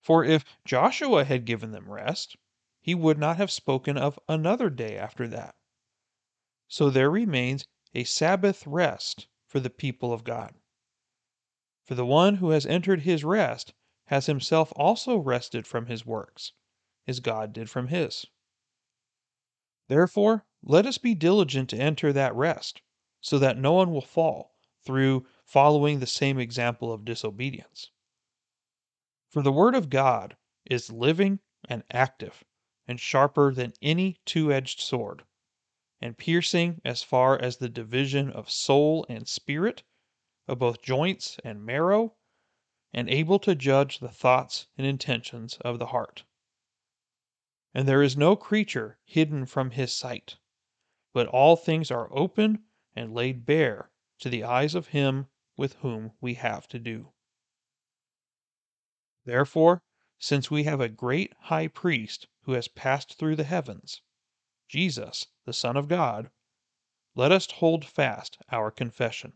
For 0.00 0.24
if 0.24 0.44
Joshua 0.64 1.24
had 1.24 1.44
given 1.44 1.70
them 1.70 1.90
rest, 1.90 2.36
he 2.80 2.94
would 2.94 3.18
not 3.18 3.36
have 3.36 3.50
spoken 3.50 3.96
of 3.96 4.18
another 4.28 4.68
day 4.68 4.98
after 4.98 5.28
that. 5.28 5.54
So 6.68 6.90
there 6.90 7.10
remains 7.10 7.64
a 7.94 8.04
Sabbath 8.04 8.66
rest 8.66 9.28
for 9.46 9.60
the 9.60 9.70
people 9.70 10.12
of 10.12 10.24
God. 10.24 10.54
For 11.84 11.94
the 11.94 12.06
one 12.06 12.36
who 12.36 12.50
has 12.50 12.66
entered 12.66 13.02
his 13.02 13.24
rest 13.24 13.74
has 14.06 14.26
himself 14.26 14.72
also 14.74 15.16
rested 15.16 15.66
from 15.66 15.86
his 15.86 16.04
works, 16.04 16.52
as 17.06 17.20
God 17.20 17.52
did 17.52 17.70
from 17.70 17.88
his. 17.88 18.26
Therefore, 19.88 20.44
let 20.62 20.86
us 20.86 20.98
be 20.98 21.14
diligent 21.14 21.70
to 21.70 21.78
enter 21.78 22.12
that 22.12 22.34
rest, 22.34 22.82
so 23.20 23.38
that 23.38 23.58
no 23.58 23.72
one 23.72 23.92
will 23.92 24.00
fall 24.00 24.54
through 24.84 25.26
following 25.52 26.00
the 26.00 26.06
same 26.06 26.38
example 26.38 26.90
of 26.90 27.04
disobedience. 27.04 27.90
For 29.28 29.42
the 29.42 29.52
Word 29.52 29.74
of 29.74 29.90
God 29.90 30.38
is 30.64 30.90
living 30.90 31.40
and 31.68 31.84
active 31.90 32.42
and 32.88 32.98
sharper 32.98 33.52
than 33.52 33.74
any 33.82 34.18
two 34.24 34.50
edged 34.50 34.80
sword, 34.80 35.24
and 36.00 36.16
piercing 36.16 36.80
as 36.86 37.02
far 37.02 37.38
as 37.38 37.58
the 37.58 37.68
division 37.68 38.30
of 38.30 38.50
soul 38.50 39.04
and 39.10 39.28
spirit, 39.28 39.82
of 40.48 40.58
both 40.58 40.80
joints 40.80 41.38
and 41.44 41.66
marrow, 41.66 42.14
and 42.94 43.10
able 43.10 43.38
to 43.40 43.54
judge 43.54 43.98
the 43.98 44.08
thoughts 44.08 44.68
and 44.78 44.86
intentions 44.86 45.58
of 45.60 45.78
the 45.78 45.88
heart. 45.88 46.24
And 47.74 47.86
there 47.86 48.02
is 48.02 48.16
no 48.16 48.36
creature 48.36 48.98
hidden 49.04 49.44
from 49.44 49.72
his 49.72 49.92
sight, 49.92 50.38
but 51.12 51.26
all 51.26 51.56
things 51.56 51.90
are 51.90 52.10
open 52.10 52.64
and 52.96 53.12
laid 53.12 53.44
bare 53.44 53.90
to 54.20 54.30
the 54.30 54.44
eyes 54.44 54.74
of 54.74 54.88
him 54.88 55.26
with 55.56 55.74
whom 55.74 56.12
we 56.20 56.34
have 56.34 56.66
to 56.68 56.78
do. 56.78 57.12
Therefore, 59.24 59.82
since 60.18 60.50
we 60.50 60.64
have 60.64 60.80
a 60.80 60.88
great 60.88 61.32
high 61.38 61.68
priest 61.68 62.26
who 62.42 62.52
has 62.52 62.68
passed 62.68 63.18
through 63.18 63.36
the 63.36 63.44
heavens, 63.44 64.02
Jesus, 64.68 65.26
the 65.44 65.52
Son 65.52 65.76
of 65.76 65.88
God, 65.88 66.30
let 67.14 67.30
us 67.30 67.50
hold 67.50 67.84
fast 67.84 68.38
our 68.50 68.70
confession. 68.70 69.34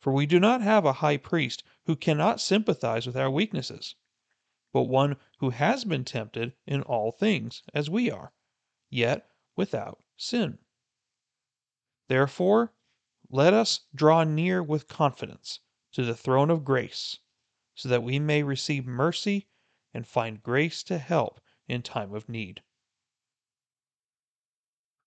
For 0.00 0.12
we 0.12 0.26
do 0.26 0.40
not 0.40 0.62
have 0.62 0.84
a 0.84 0.94
high 0.94 1.18
priest 1.18 1.62
who 1.84 1.94
cannot 1.94 2.40
sympathize 2.40 3.06
with 3.06 3.16
our 3.16 3.30
weaknesses, 3.30 3.94
but 4.72 4.84
one 4.84 5.16
who 5.38 5.50
has 5.50 5.84
been 5.84 6.04
tempted 6.04 6.54
in 6.66 6.82
all 6.82 7.12
things 7.12 7.62
as 7.74 7.90
we 7.90 8.10
are, 8.10 8.32
yet 8.90 9.28
without 9.54 10.02
sin. 10.16 10.58
Therefore, 12.08 12.72
let 13.34 13.54
us 13.54 13.80
draw 13.94 14.22
near 14.24 14.62
with 14.62 14.86
confidence 14.86 15.60
to 15.90 16.04
the 16.04 16.14
throne 16.14 16.50
of 16.50 16.64
grace, 16.64 17.18
so 17.74 17.88
that 17.88 18.02
we 18.02 18.18
may 18.18 18.42
receive 18.42 18.86
mercy 18.86 19.48
and 19.94 20.06
find 20.06 20.42
grace 20.42 20.82
to 20.82 20.98
help 20.98 21.40
in 21.66 21.80
time 21.82 22.14
of 22.14 22.28
need. 22.28 22.62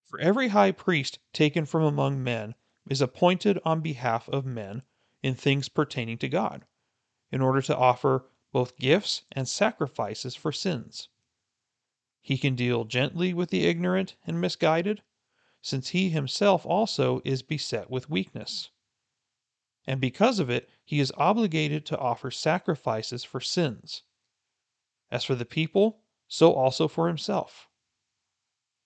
For 0.06 0.20
every 0.20 0.48
high 0.48 0.72
priest 0.72 1.20
taken 1.34 1.66
from 1.66 1.84
among 1.84 2.24
men 2.24 2.56
is 2.90 3.02
appointed 3.02 3.60
on 3.64 3.82
behalf 3.82 4.28
of 4.30 4.44
men 4.44 4.82
in 5.22 5.36
things 5.36 5.70
pertaining 5.70 6.18
to 6.20 6.28
God, 6.28 6.66
in 7.32 7.42
order 7.42 7.62
to 7.62 7.78
offer 7.78 8.28
both 8.52 8.78
gifts 8.78 9.24
and 9.32 9.48
sacrifices 9.48 10.36
for 10.36 10.52
sins. 10.52 11.10
He 12.22 12.40
can 12.40 12.56
deal 12.56 12.86
gently 12.86 13.36
with 13.36 13.52
the 13.52 13.66
ignorant 13.66 14.16
and 14.26 14.42
misguided, 14.42 15.04
since 15.66 15.90
he 15.90 16.10
himself 16.10 16.64
also 16.64 17.24
is 17.26 17.42
beset 17.42 17.90
with 17.90 18.08
weakness. 18.08 18.70
And 19.88 20.00
because 20.00 20.38
of 20.38 20.48
it, 20.48 20.70
he 20.84 21.00
is 21.00 21.12
obligated 21.18 21.88
to 21.88 21.98
offer 21.98 22.30
sacrifices 22.30 23.24
for 23.24 23.42
sins. 23.42 24.04
As 25.10 25.24
for 25.24 25.34
the 25.34 25.44
people, 25.44 26.04
so 26.28 26.54
also 26.54 26.88
for 26.88 27.08
himself. 27.08 27.68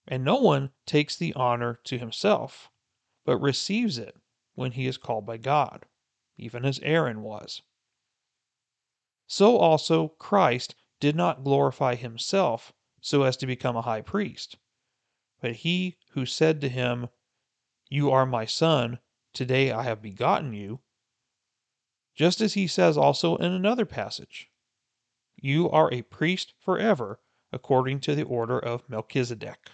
And 0.07 0.24
no 0.24 0.38
one 0.38 0.71
takes 0.86 1.17
the 1.17 1.33
honor 1.33 1.81
to 1.83 1.98
himself, 1.98 2.71
but 3.25 3.39
receives 3.39 3.98
it 3.98 4.15
when 4.55 4.71
he 4.71 4.88
is 4.88 4.95
called 4.95 5.25
by 5.25 5.36
God, 5.36 5.86
even 6.38 6.63
as 6.63 6.79
Aaron 6.79 7.24
was. 7.24 7.62
So 9.27 9.57
also 9.57 10.07
Christ 10.07 10.75
did 11.01 11.17
not 11.17 11.43
glorify 11.43 11.95
himself 11.95 12.71
so 13.01 13.24
as 13.24 13.36
to 13.36 13.45
become 13.45 13.75
a 13.75 13.81
high 13.81 14.01
priest, 14.01 14.55
but 15.41 15.58
he 15.58 15.98
who 16.10 16.25
said 16.25 16.60
to 16.60 16.69
him, 16.69 17.08
You 17.89 18.12
are 18.12 18.25
my 18.25 18.46
son, 18.46 19.00
today 19.34 19.72
I 19.72 19.84
have 19.84 20.01
begotten 20.01 20.53
you, 20.53 20.81
just 22.13 22.41
as 22.41 22.55
he 22.55 22.67
says 22.67 22.98
also 22.98 23.38
in 23.38 23.53
another 23.53 23.86
passage, 23.86 24.51
You 25.38 25.69
are 25.69 25.93
a 25.93 26.01
priest 26.01 26.53
forever, 26.60 27.22
according 27.53 28.01
to 28.01 28.15
the 28.15 28.24
order 28.24 28.60
of 28.60 28.89
Melchizedek. 28.89 29.69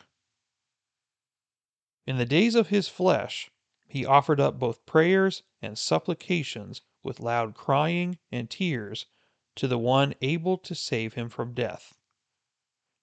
In 2.06 2.18
the 2.18 2.26
days 2.26 2.54
of 2.54 2.68
his 2.68 2.88
flesh, 2.88 3.50
he 3.88 4.06
offered 4.06 4.40
up 4.40 4.60
both 4.60 4.86
prayers 4.86 5.42
and 5.62 5.78
supplications 5.78 6.82
with 7.02 7.20
loud 7.20 7.56
crying 7.56 8.20
and 8.32 8.50
tears 8.50 9.08
to 9.56 9.68
the 9.68 9.80
one 9.80 10.14
able 10.22 10.58
to 10.60 10.76
save 10.76 11.14
him 11.14 11.30
from 11.30 11.54
death, 11.54 11.98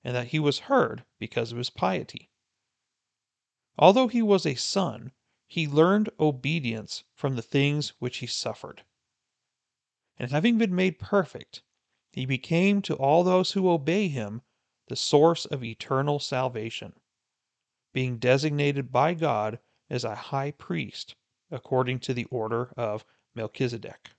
and 0.04 0.14
that 0.14 0.28
he 0.28 0.38
was 0.38 0.60
heard 0.70 1.04
because 1.18 1.50
of 1.50 1.58
his 1.58 1.70
piety. 1.70 2.30
Although 3.78 4.08
he 4.08 4.22
was 4.22 4.44
a 4.44 4.54
son, 4.54 5.12
he 5.46 5.66
learned 5.66 6.10
obedience 6.20 7.04
from 7.14 7.36
the 7.36 7.42
things 7.42 7.90
which 7.98 8.18
he 8.18 8.26
suffered. 8.26 8.84
And 10.18 10.30
having 10.30 10.58
been 10.58 10.74
made 10.74 10.98
perfect, 10.98 11.62
he 12.10 12.26
became 12.26 12.82
to 12.82 12.94
all 12.94 13.24
those 13.24 13.52
who 13.52 13.70
obey 13.70 14.08
him 14.08 14.42
the 14.88 14.96
source 14.96 15.46
of 15.46 15.64
eternal 15.64 16.18
salvation, 16.18 16.92
being 17.92 18.18
designated 18.18 18.92
by 18.92 19.14
God 19.14 19.58
as 19.88 20.04
a 20.04 20.14
high 20.14 20.50
priest 20.50 21.14
according 21.50 22.00
to 22.00 22.14
the 22.14 22.24
order 22.26 22.72
of 22.76 23.04
Melchizedek. 23.34 24.10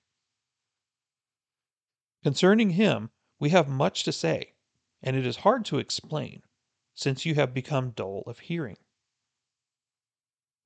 Concerning 2.23 2.71
him, 2.71 3.11
we 3.39 3.49
have 3.49 3.67
much 3.67 4.03
to 4.03 4.11
say, 4.11 4.53
and 5.01 5.15
it 5.15 5.25
is 5.25 5.37
hard 5.37 5.65
to 5.65 5.79
explain, 5.79 6.41
since 6.93 7.25
you 7.25 7.35
have 7.35 7.53
become 7.53 7.91
dull 7.91 8.23
of 8.25 8.39
hearing. 8.39 8.77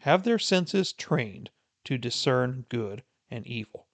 have 0.00 0.22
their 0.22 0.38
senses 0.38 0.92
trained 0.92 1.50
to 1.84 1.98
discern 1.98 2.64
good 2.68 3.02
and 3.30 3.46
evil. 3.46 3.88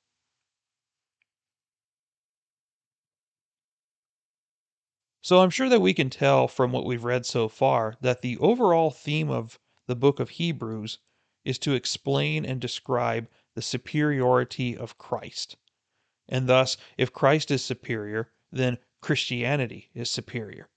So 5.22 5.40
I'm 5.40 5.50
sure 5.50 5.70
that 5.70 5.80
we 5.80 5.94
can 5.94 6.10
tell 6.10 6.48
from 6.48 6.70
what 6.70 6.84
we've 6.84 7.04
read 7.04 7.24
so 7.24 7.48
far 7.48 7.96
that 8.02 8.20
the 8.20 8.36
overall 8.38 8.90
theme 8.90 9.30
of 9.30 9.58
the 9.86 9.96
book 9.96 10.20
of 10.20 10.28
Hebrews 10.30 10.98
is 11.44 11.58
to 11.60 11.72
explain 11.72 12.44
and 12.44 12.60
describe 12.60 13.28
the 13.54 13.62
superiority 13.62 14.76
of 14.76 14.98
Christ. 14.98 15.56
And 16.28 16.46
thus, 16.46 16.76
if 16.98 17.12
Christ 17.12 17.50
is 17.50 17.64
superior, 17.64 18.32
then 18.52 18.78
Christianity 19.00 19.90
is 19.94 20.10
superior. 20.10 20.68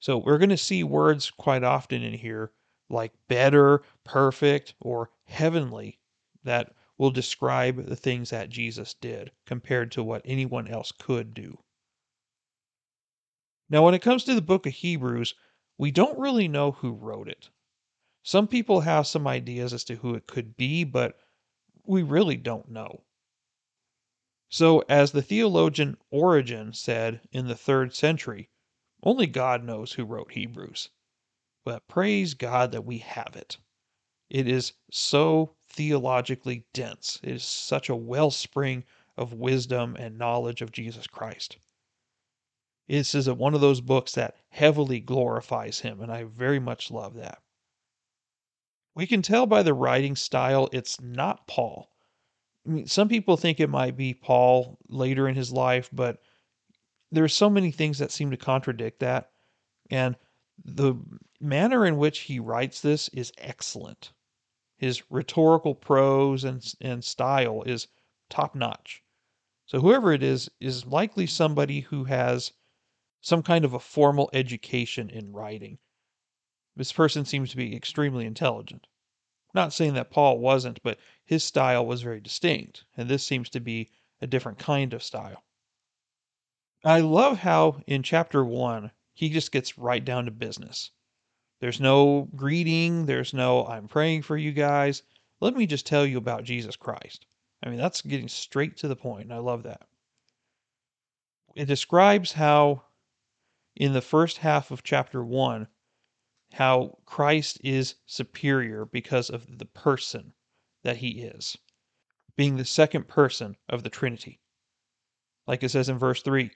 So 0.00 0.18
we're 0.18 0.38
going 0.38 0.48
to 0.50 0.56
see 0.56 0.82
words 0.82 1.30
quite 1.30 1.64
often 1.64 2.02
in 2.02 2.14
here 2.14 2.52
like 2.88 3.12
better, 3.28 3.82
perfect, 4.04 4.74
or 4.80 5.10
heavenly 5.24 5.98
that 6.42 6.72
will 6.98 7.10
describe 7.10 7.86
the 7.86 7.96
things 7.96 8.30
that 8.30 8.50
Jesus 8.50 8.94
did 8.94 9.32
compared 9.46 9.90
to 9.92 10.02
what 10.02 10.22
anyone 10.24 10.68
else 10.68 10.92
could 10.92 11.34
do. 11.34 11.58
Now, 13.68 13.84
when 13.84 13.94
it 13.94 14.02
comes 14.02 14.24
to 14.24 14.34
the 14.34 14.42
book 14.42 14.66
of 14.66 14.74
Hebrews, 14.74 15.34
we 15.78 15.90
don't 15.90 16.18
really 16.18 16.46
know 16.46 16.72
who 16.72 16.92
wrote 16.92 17.28
it. 17.28 17.48
Some 18.22 18.46
people 18.46 18.80
have 18.80 19.06
some 19.06 19.26
ideas 19.26 19.72
as 19.72 19.84
to 19.84 19.96
who 19.96 20.14
it 20.14 20.26
could 20.26 20.56
be, 20.56 20.84
but 20.84 21.18
we 21.84 22.02
really 22.02 22.36
don't 22.36 22.70
know. 22.70 23.02
So, 24.48 24.84
as 24.88 25.12
the 25.12 25.22
theologian 25.22 25.96
Origen 26.10 26.72
said 26.72 27.20
in 27.32 27.48
the 27.48 27.56
third 27.56 27.94
century, 27.94 28.50
only 29.02 29.26
God 29.26 29.64
knows 29.64 29.92
who 29.92 30.04
wrote 30.04 30.32
Hebrews. 30.32 30.90
But 31.64 31.88
praise 31.88 32.34
God 32.34 32.72
that 32.72 32.84
we 32.84 32.98
have 32.98 33.36
it. 33.36 33.56
It 34.30 34.48
is 34.48 34.72
so 34.90 35.54
theologically 35.68 36.64
dense, 36.72 37.18
it 37.22 37.32
is 37.32 37.44
such 37.44 37.88
a 37.88 37.96
wellspring 37.96 38.84
of 39.16 39.32
wisdom 39.32 39.96
and 39.96 40.18
knowledge 40.18 40.60
of 40.62 40.72
Jesus 40.72 41.06
Christ. 41.06 41.56
This 42.88 43.14
is 43.14 43.30
one 43.30 43.54
of 43.54 43.60
those 43.60 43.80
books 43.80 44.12
that 44.12 44.36
heavily 44.50 45.00
glorifies 45.00 45.80
him, 45.80 46.00
and 46.00 46.12
I 46.12 46.24
very 46.24 46.58
much 46.58 46.90
love 46.90 47.14
that. 47.14 47.38
We 48.94 49.06
can 49.06 49.22
tell 49.22 49.46
by 49.46 49.62
the 49.62 49.74
writing 49.74 50.16
style 50.16 50.68
it's 50.72 51.00
not 51.00 51.46
Paul. 51.46 51.90
I 52.66 52.70
mean, 52.70 52.86
some 52.86 53.08
people 53.08 53.36
think 53.36 53.58
it 53.58 53.70
might 53.70 53.96
be 53.96 54.14
Paul 54.14 54.78
later 54.88 55.28
in 55.28 55.34
his 55.34 55.52
life, 55.52 55.90
but 55.92 56.20
there 57.10 57.24
are 57.24 57.28
so 57.28 57.50
many 57.50 57.70
things 57.70 57.98
that 57.98 58.12
seem 58.12 58.30
to 58.30 58.36
contradict 58.36 59.00
that. 59.00 59.30
And 59.90 60.16
the 60.64 60.94
manner 61.44 61.84
in 61.84 61.98
which 61.98 62.20
he 62.20 62.40
writes 62.40 62.80
this 62.80 63.08
is 63.10 63.32
excellent. 63.38 64.12
His 64.76 65.10
rhetorical 65.10 65.74
prose 65.74 66.42
and, 66.42 66.64
and 66.80 67.04
style 67.04 67.62
is 67.62 67.86
top 68.28 68.54
notch. 68.54 69.04
So, 69.66 69.80
whoever 69.80 70.12
it 70.12 70.22
is, 70.22 70.50
is 70.60 70.86
likely 70.86 71.26
somebody 71.26 71.80
who 71.80 72.04
has 72.04 72.52
some 73.20 73.42
kind 73.42 73.64
of 73.64 73.72
a 73.72 73.78
formal 73.78 74.28
education 74.32 75.08
in 75.08 75.32
writing. 75.32 75.78
This 76.76 76.92
person 76.92 77.24
seems 77.24 77.50
to 77.50 77.56
be 77.56 77.74
extremely 77.74 78.26
intelligent. 78.26 78.86
Not 79.54 79.72
saying 79.72 79.94
that 79.94 80.10
Paul 80.10 80.38
wasn't, 80.38 80.82
but 80.82 80.98
his 81.24 81.44
style 81.44 81.86
was 81.86 82.02
very 82.02 82.20
distinct, 82.20 82.84
and 82.96 83.08
this 83.08 83.24
seems 83.24 83.48
to 83.50 83.60
be 83.60 83.90
a 84.20 84.26
different 84.26 84.58
kind 84.58 84.92
of 84.92 85.02
style. 85.02 85.44
I 86.84 87.00
love 87.00 87.38
how 87.38 87.82
in 87.86 88.02
chapter 88.02 88.44
one, 88.44 88.90
he 89.14 89.30
just 89.30 89.52
gets 89.52 89.78
right 89.78 90.04
down 90.04 90.24
to 90.24 90.30
business. 90.30 90.90
There's 91.64 91.80
no 91.80 92.28
greeting, 92.36 93.06
there's 93.06 93.32
no, 93.32 93.66
I'm 93.66 93.88
praying 93.88 94.20
for 94.20 94.36
you 94.36 94.52
guys. 94.52 95.02
Let 95.40 95.56
me 95.56 95.64
just 95.64 95.86
tell 95.86 96.04
you 96.04 96.18
about 96.18 96.44
Jesus 96.44 96.76
Christ. 96.76 97.24
I 97.62 97.70
mean, 97.70 97.78
that's 97.78 98.02
getting 98.02 98.28
straight 98.28 98.76
to 98.76 98.86
the 98.86 98.94
point, 98.94 99.22
and 99.22 99.32
I 99.32 99.38
love 99.38 99.62
that. 99.62 99.88
It 101.54 101.64
describes 101.64 102.32
how, 102.32 102.82
in 103.74 103.94
the 103.94 104.02
first 104.02 104.36
half 104.36 104.70
of 104.70 104.82
chapter 104.82 105.24
one, 105.24 105.68
how 106.52 106.98
Christ 107.06 107.58
is 107.64 107.94
superior 108.04 108.84
because 108.84 109.30
of 109.30 109.56
the 109.56 109.64
person 109.64 110.34
that 110.82 110.98
he 110.98 111.22
is, 111.22 111.56
being 112.36 112.58
the 112.58 112.66
second 112.66 113.08
person 113.08 113.56
of 113.70 113.82
the 113.82 113.88
Trinity. 113.88 114.38
Like 115.46 115.62
it 115.62 115.70
says 115.70 115.88
in 115.88 115.98
verse 115.98 116.20
3 116.20 116.50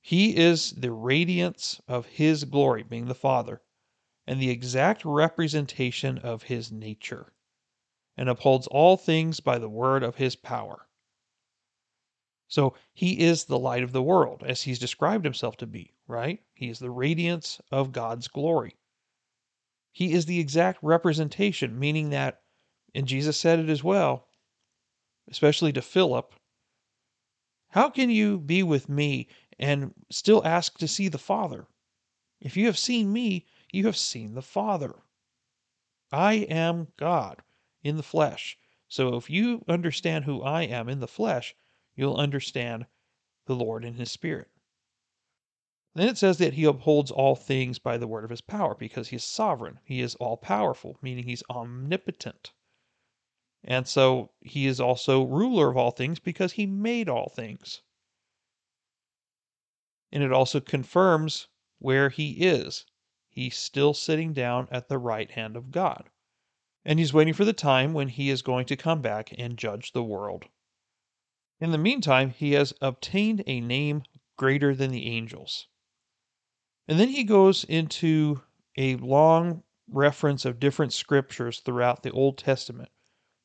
He 0.00 0.36
is 0.36 0.72
the 0.72 0.90
radiance 0.90 1.80
of 1.86 2.06
his 2.06 2.42
glory, 2.42 2.82
being 2.82 3.06
the 3.06 3.14
Father, 3.14 3.62
and 4.30 4.40
the 4.40 4.50
exact 4.50 5.04
representation 5.04 6.16
of 6.18 6.44
his 6.44 6.70
nature, 6.70 7.32
and 8.16 8.28
upholds 8.28 8.68
all 8.68 8.96
things 8.96 9.40
by 9.40 9.58
the 9.58 9.68
word 9.68 10.04
of 10.04 10.14
his 10.14 10.36
power. 10.36 10.86
So 12.46 12.74
he 12.94 13.18
is 13.18 13.46
the 13.46 13.58
light 13.58 13.82
of 13.82 13.90
the 13.90 14.04
world, 14.04 14.44
as 14.46 14.62
he's 14.62 14.78
described 14.78 15.24
himself 15.24 15.56
to 15.56 15.66
be, 15.66 15.94
right? 16.06 16.38
He 16.54 16.68
is 16.68 16.78
the 16.78 16.92
radiance 16.92 17.60
of 17.72 17.90
God's 17.90 18.28
glory. 18.28 18.76
He 19.90 20.12
is 20.12 20.26
the 20.26 20.38
exact 20.38 20.78
representation, 20.80 21.76
meaning 21.76 22.10
that, 22.10 22.40
and 22.94 23.08
Jesus 23.08 23.36
said 23.36 23.58
it 23.58 23.68
as 23.68 23.82
well, 23.82 24.28
especially 25.28 25.72
to 25.72 25.82
Philip, 25.82 26.32
how 27.70 27.90
can 27.90 28.10
you 28.10 28.38
be 28.38 28.62
with 28.62 28.88
me 28.88 29.26
and 29.58 29.92
still 30.08 30.46
ask 30.46 30.78
to 30.78 30.86
see 30.86 31.08
the 31.08 31.18
Father? 31.18 31.66
If 32.40 32.56
you 32.56 32.66
have 32.66 32.78
seen 32.78 33.12
me, 33.12 33.46
you 33.72 33.86
have 33.86 33.96
seen 33.96 34.34
the 34.34 34.42
Father. 34.42 35.02
I 36.12 36.34
am 36.34 36.88
God 36.96 37.42
in 37.82 37.96
the 37.96 38.02
flesh. 38.02 38.58
So 38.88 39.16
if 39.16 39.30
you 39.30 39.64
understand 39.68 40.24
who 40.24 40.42
I 40.42 40.62
am 40.62 40.88
in 40.88 41.00
the 41.00 41.06
flesh, 41.06 41.54
you'll 41.94 42.16
understand 42.16 42.86
the 43.46 43.54
Lord 43.54 43.84
in 43.84 43.94
his 43.94 44.10
spirit. 44.10 44.50
Then 45.94 46.08
it 46.08 46.18
says 46.18 46.38
that 46.38 46.54
he 46.54 46.64
upholds 46.64 47.10
all 47.10 47.34
things 47.34 47.78
by 47.78 47.98
the 47.98 48.06
word 48.06 48.24
of 48.24 48.30
his 48.30 48.40
power 48.40 48.74
because 48.74 49.08
he 49.08 49.16
is 49.16 49.24
sovereign. 49.24 49.80
He 49.84 50.00
is 50.00 50.14
all 50.16 50.36
powerful, 50.36 50.98
meaning 51.02 51.24
he's 51.24 51.42
omnipotent. 51.50 52.52
And 53.62 53.86
so 53.86 54.30
he 54.40 54.66
is 54.66 54.80
also 54.80 55.24
ruler 55.24 55.70
of 55.70 55.76
all 55.76 55.90
things 55.90 56.18
because 56.18 56.52
he 56.52 56.66
made 56.66 57.08
all 57.08 57.28
things. 57.28 57.82
And 60.12 60.22
it 60.22 60.32
also 60.32 60.60
confirms 60.60 61.48
where 61.78 62.08
he 62.08 62.32
is. 62.32 62.86
He's 63.30 63.56
still 63.56 63.94
sitting 63.94 64.32
down 64.32 64.68
at 64.70 64.88
the 64.88 64.98
right 64.98 65.30
hand 65.30 65.56
of 65.56 65.70
God. 65.70 66.10
And 66.84 66.98
he's 66.98 67.12
waiting 67.12 67.32
for 67.32 67.44
the 67.44 67.52
time 67.52 67.92
when 67.92 68.08
he 68.08 68.28
is 68.28 68.42
going 68.42 68.66
to 68.66 68.76
come 68.76 69.00
back 69.00 69.32
and 69.38 69.56
judge 69.56 69.92
the 69.92 70.02
world. 70.02 70.46
In 71.60 71.70
the 71.70 71.78
meantime, 71.78 72.30
he 72.30 72.52
has 72.52 72.74
obtained 72.80 73.44
a 73.46 73.60
name 73.60 74.02
greater 74.36 74.74
than 74.74 74.90
the 74.90 75.06
angels. 75.06 75.68
And 76.88 76.98
then 76.98 77.10
he 77.10 77.24
goes 77.24 77.64
into 77.64 78.42
a 78.76 78.96
long 78.96 79.62
reference 79.86 80.44
of 80.44 80.58
different 80.58 80.92
scriptures 80.92 81.60
throughout 81.60 82.02
the 82.02 82.10
Old 82.10 82.38
Testament, 82.38 82.90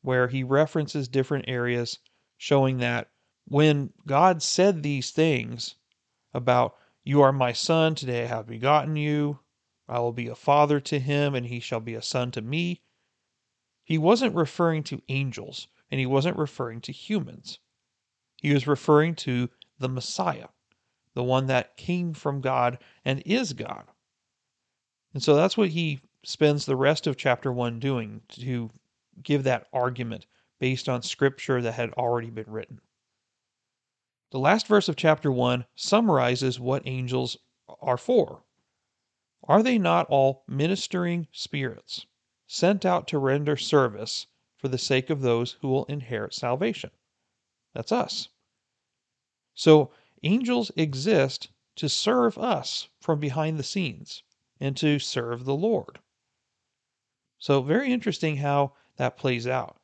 where 0.02 0.28
he 0.28 0.43
references 0.43 1.08
different 1.08 1.45
areas 1.48 2.00
showing 2.38 2.78
that 2.80 3.12
when 3.48 3.93
God 4.08 4.41
said 4.41 4.82
these 4.82 5.12
things 5.12 5.76
about, 6.34 6.76
You 7.04 7.21
are 7.21 7.32
my 7.32 7.54
son, 7.54 7.93
today 7.93 8.24
I 8.24 8.28
have 8.28 8.48
begotten 8.48 8.95
you, 8.95 9.39
I 9.88 10.00
will 10.00 10.13
be 10.13 10.28
a 10.28 10.36
father 10.36 10.80
to 10.80 11.00
him, 11.00 11.36
and 11.36 11.45
he 11.45 11.60
shall 11.60 11.80
be 11.80 11.95
a 11.95 12.02
son 12.02 12.32
to 12.32 12.41
me, 12.41 12.82
he 13.84 13.98
wasn't 14.00 14.36
referring 14.36 14.84
to 14.84 15.02
angels, 15.10 15.67
and 15.91 16.00
he 16.00 16.08
wasn't 16.08 16.38
referring 16.38 16.82
to 16.82 16.91
humans. 16.91 17.60
He 18.38 18.52
was 18.52 18.67
referring 18.67 19.15
to 19.15 19.50
the 19.78 19.89
Messiah 19.89 20.48
the 21.13 21.24
one 21.24 21.48
that 21.48 21.78
came 21.78 22.13
from 22.13 22.41
God 22.41 22.78
and 23.06 23.24
is 23.26 23.54
God. 23.54 23.86
And 25.13 25.24
so 25.24 25.36
that's 25.36 25.58
what 25.58 25.69
he 25.69 26.02
spends 26.24 26.65
the 26.65 26.76
rest 26.76 27.08
of 27.08 27.15
chapter 27.15 27.52
1 27.52 27.80
doing 27.80 28.21
to 28.30 28.69
give 29.24 29.43
that 29.43 29.67
argument 29.71 30.26
based 30.60 30.89
on 30.89 31.02
scripture 31.02 31.62
that 31.62 31.71
had 31.74 31.93
already 31.93 32.30
been 32.30 32.50
written. 32.50 32.82
The 34.32 34.39
last 34.39 34.67
verse 34.67 34.89
of 34.89 34.98
chapter 34.98 35.32
1 35.32 35.65
summarizes 35.76 36.60
what 36.60 36.84
angels 36.86 37.38
are 37.82 37.98
for. 37.98 38.43
Are 39.47 39.62
they 39.62 39.77
not 39.77 40.08
all 40.10 40.43
ministering 40.47 41.27
spirits 41.31 42.05
sent 42.47 42.86
out 42.86 43.08
to 43.10 43.19
render 43.19 43.55
service 43.55 44.27
for 44.58 44.67
the 44.67 44.77
sake 44.77 45.10
of 45.10 45.21
those 45.21 45.53
who 45.62 45.67
will 45.67 45.86
inherit 45.86 46.34
salvation? 46.34 46.91
That's 47.73 47.91
us. 47.91 48.29
So 49.53 49.91
angels 50.23 50.71
exist 50.75 51.49
to 51.75 51.89
serve 51.89 52.38
us 52.38 52.89
from 52.99 53.19
behind 53.19 53.60
the 53.60 53.63
scenes 53.63 54.23
and 54.60 54.75
to 54.77 54.97
serve 54.97 55.45
the 55.45 55.55
Lord. 55.55 55.99
So, 57.38 57.62
very 57.62 57.91
interesting 57.91 58.38
how 58.38 58.73
that 58.95 59.17
plays 59.17 59.45
out. 59.45 59.79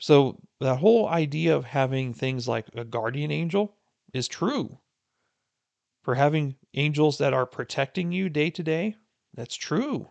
So, 0.00 0.40
that 0.58 0.78
whole 0.78 1.06
idea 1.06 1.54
of 1.54 1.66
having 1.66 2.14
things 2.14 2.48
like 2.48 2.66
a 2.74 2.84
guardian 2.84 3.30
angel 3.30 3.76
is 4.12 4.26
true. 4.26 4.78
For 6.08 6.14
having 6.14 6.56
angels 6.72 7.18
that 7.18 7.34
are 7.34 7.44
protecting 7.44 8.12
you 8.12 8.30
day 8.30 8.48
to 8.52 8.62
day, 8.62 8.96
that's 9.34 9.54
true. 9.54 10.08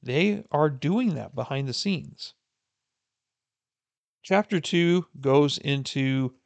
They 0.00 0.44
are 0.52 0.70
doing 0.70 1.16
that 1.16 1.34
behind 1.34 1.66
the 1.66 1.74
scenes. 1.74 2.34
Chapter 4.22 4.60
2 4.60 5.08
goes 5.20 5.58
into 5.58 6.36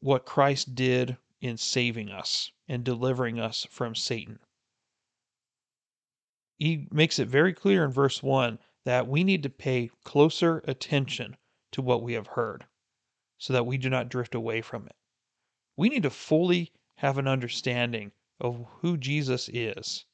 what 0.00 0.26
Christ 0.26 0.74
did 0.74 1.18
in 1.40 1.56
saving 1.56 2.10
us 2.10 2.50
and 2.66 2.82
delivering 2.82 3.38
us 3.38 3.64
from 3.70 3.94
Satan. 3.94 4.40
He 6.56 6.88
makes 6.90 7.20
it 7.20 7.28
very 7.28 7.52
clear 7.52 7.84
in 7.84 7.92
verse 7.92 8.24
1 8.24 8.58
that 8.86 9.06
we 9.06 9.22
need 9.22 9.44
to 9.44 9.50
pay 9.50 9.92
closer 10.02 10.64
attention 10.66 11.36
to 11.70 11.82
what 11.82 12.02
we 12.02 12.14
have 12.14 12.26
heard 12.26 12.66
so 13.36 13.52
that 13.52 13.66
we 13.66 13.78
do 13.78 13.88
not 13.88 14.08
drift 14.08 14.34
away 14.34 14.62
from 14.62 14.88
it. 14.88 14.96
We 15.76 15.88
need 15.88 16.02
to 16.02 16.10
fully 16.10 16.72
have 16.98 17.16
an 17.16 17.28
understanding 17.28 18.10
of 18.40 18.66
who 18.80 18.96
Jesus 18.96 19.48
is. 19.52 20.04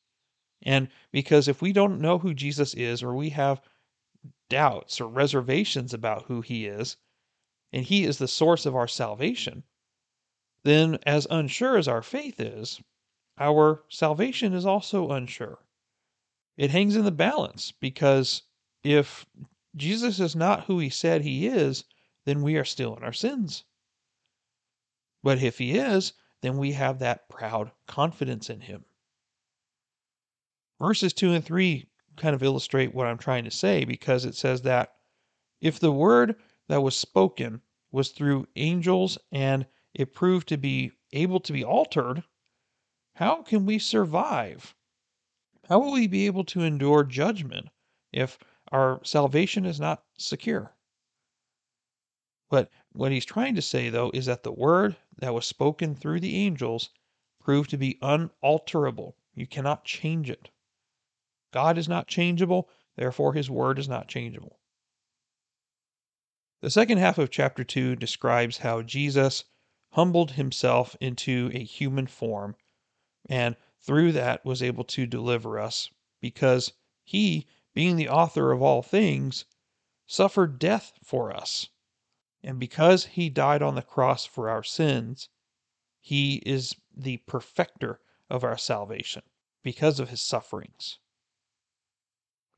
And 0.62 0.88
because 1.12 1.48
if 1.48 1.62
we 1.62 1.72
don't 1.72 2.00
know 2.00 2.18
who 2.18 2.34
Jesus 2.34 2.74
is, 2.74 3.02
or 3.02 3.14
we 3.14 3.30
have 3.30 3.62
doubts 4.50 5.00
or 5.00 5.08
reservations 5.08 5.94
about 5.94 6.24
who 6.24 6.42
he 6.42 6.66
is, 6.66 6.98
and 7.72 7.86
he 7.86 8.04
is 8.04 8.18
the 8.18 8.28
source 8.28 8.66
of 8.66 8.76
our 8.76 8.86
salvation, 8.86 9.64
then 10.62 10.98
as 11.06 11.26
unsure 11.30 11.78
as 11.78 11.88
our 11.88 12.02
faith 12.02 12.38
is, 12.38 12.82
our 13.38 13.82
salvation 13.88 14.52
is 14.52 14.66
also 14.66 15.10
unsure. 15.10 15.64
It 16.58 16.70
hangs 16.70 16.96
in 16.96 17.04
the 17.04 17.10
balance 17.10 17.72
because 17.72 18.42
if 18.82 19.24
Jesus 19.74 20.20
is 20.20 20.36
not 20.36 20.64
who 20.64 20.78
he 20.78 20.90
said 20.90 21.22
he 21.22 21.46
is, 21.46 21.84
then 22.26 22.42
we 22.42 22.56
are 22.56 22.64
still 22.64 22.94
in 22.94 23.02
our 23.02 23.12
sins. 23.12 23.64
But 25.22 25.42
if 25.42 25.56
he 25.56 25.78
is, 25.78 26.12
then 26.44 26.58
we 26.58 26.72
have 26.72 26.98
that 26.98 27.28
proud 27.28 27.70
confidence 27.86 28.50
in 28.50 28.60
him. 28.60 28.84
Verses 30.80 31.12
2 31.12 31.32
and 31.32 31.44
3 31.44 31.86
kind 32.16 32.34
of 32.34 32.42
illustrate 32.42 32.94
what 32.94 33.06
I'm 33.06 33.18
trying 33.18 33.44
to 33.44 33.50
say 33.50 33.84
because 33.84 34.24
it 34.24 34.34
says 34.34 34.62
that 34.62 34.94
if 35.60 35.80
the 35.80 35.92
word 35.92 36.36
that 36.68 36.82
was 36.82 36.96
spoken 36.96 37.62
was 37.90 38.10
through 38.10 38.46
angels 38.56 39.16
and 39.32 39.66
it 39.94 40.12
proved 40.12 40.48
to 40.48 40.56
be 40.56 40.92
able 41.12 41.40
to 41.40 41.52
be 41.52 41.64
altered, 41.64 42.22
how 43.14 43.42
can 43.42 43.64
we 43.64 43.78
survive? 43.78 44.74
How 45.68 45.78
will 45.78 45.92
we 45.92 46.06
be 46.06 46.26
able 46.26 46.44
to 46.44 46.62
endure 46.62 47.04
judgment 47.04 47.68
if 48.12 48.38
our 48.70 49.00
salvation 49.04 49.64
is 49.64 49.80
not 49.80 50.04
secure? 50.18 50.74
But 52.50 52.70
what 52.94 53.10
he's 53.10 53.24
trying 53.24 53.56
to 53.56 53.62
say, 53.62 53.88
though, 53.88 54.10
is 54.14 54.26
that 54.26 54.44
the 54.44 54.52
word 54.52 54.96
that 55.18 55.34
was 55.34 55.46
spoken 55.46 55.96
through 55.96 56.20
the 56.20 56.36
angels 56.36 56.90
proved 57.40 57.70
to 57.70 57.76
be 57.76 57.98
unalterable. 58.00 59.16
You 59.34 59.48
cannot 59.48 59.84
change 59.84 60.30
it. 60.30 60.50
God 61.52 61.76
is 61.76 61.88
not 61.88 62.06
changeable, 62.06 62.70
therefore, 62.96 63.32
his 63.34 63.50
word 63.50 63.80
is 63.80 63.88
not 63.88 64.06
changeable. 64.06 64.60
The 66.60 66.70
second 66.70 66.98
half 66.98 67.18
of 67.18 67.30
chapter 67.30 67.64
2 67.64 67.96
describes 67.96 68.58
how 68.58 68.80
Jesus 68.82 69.44
humbled 69.90 70.32
himself 70.32 70.96
into 71.00 71.50
a 71.52 71.62
human 71.62 72.06
form 72.06 72.54
and 73.28 73.56
through 73.80 74.12
that 74.12 74.44
was 74.44 74.62
able 74.62 74.84
to 74.84 75.04
deliver 75.06 75.58
us 75.58 75.90
because 76.20 76.72
he, 77.02 77.46
being 77.74 77.96
the 77.96 78.08
author 78.08 78.52
of 78.52 78.62
all 78.62 78.82
things, 78.82 79.44
suffered 80.06 80.58
death 80.58 80.92
for 81.02 81.34
us. 81.34 81.68
And 82.46 82.60
because 82.60 83.06
he 83.06 83.30
died 83.30 83.62
on 83.62 83.74
the 83.74 83.80
cross 83.80 84.26
for 84.26 84.50
our 84.50 84.62
sins, 84.62 85.30
he 85.98 86.42
is 86.44 86.76
the 86.94 87.16
perfecter 87.16 88.02
of 88.28 88.44
our 88.44 88.58
salvation 88.58 89.22
because 89.62 89.98
of 89.98 90.10
his 90.10 90.20
sufferings. 90.20 90.98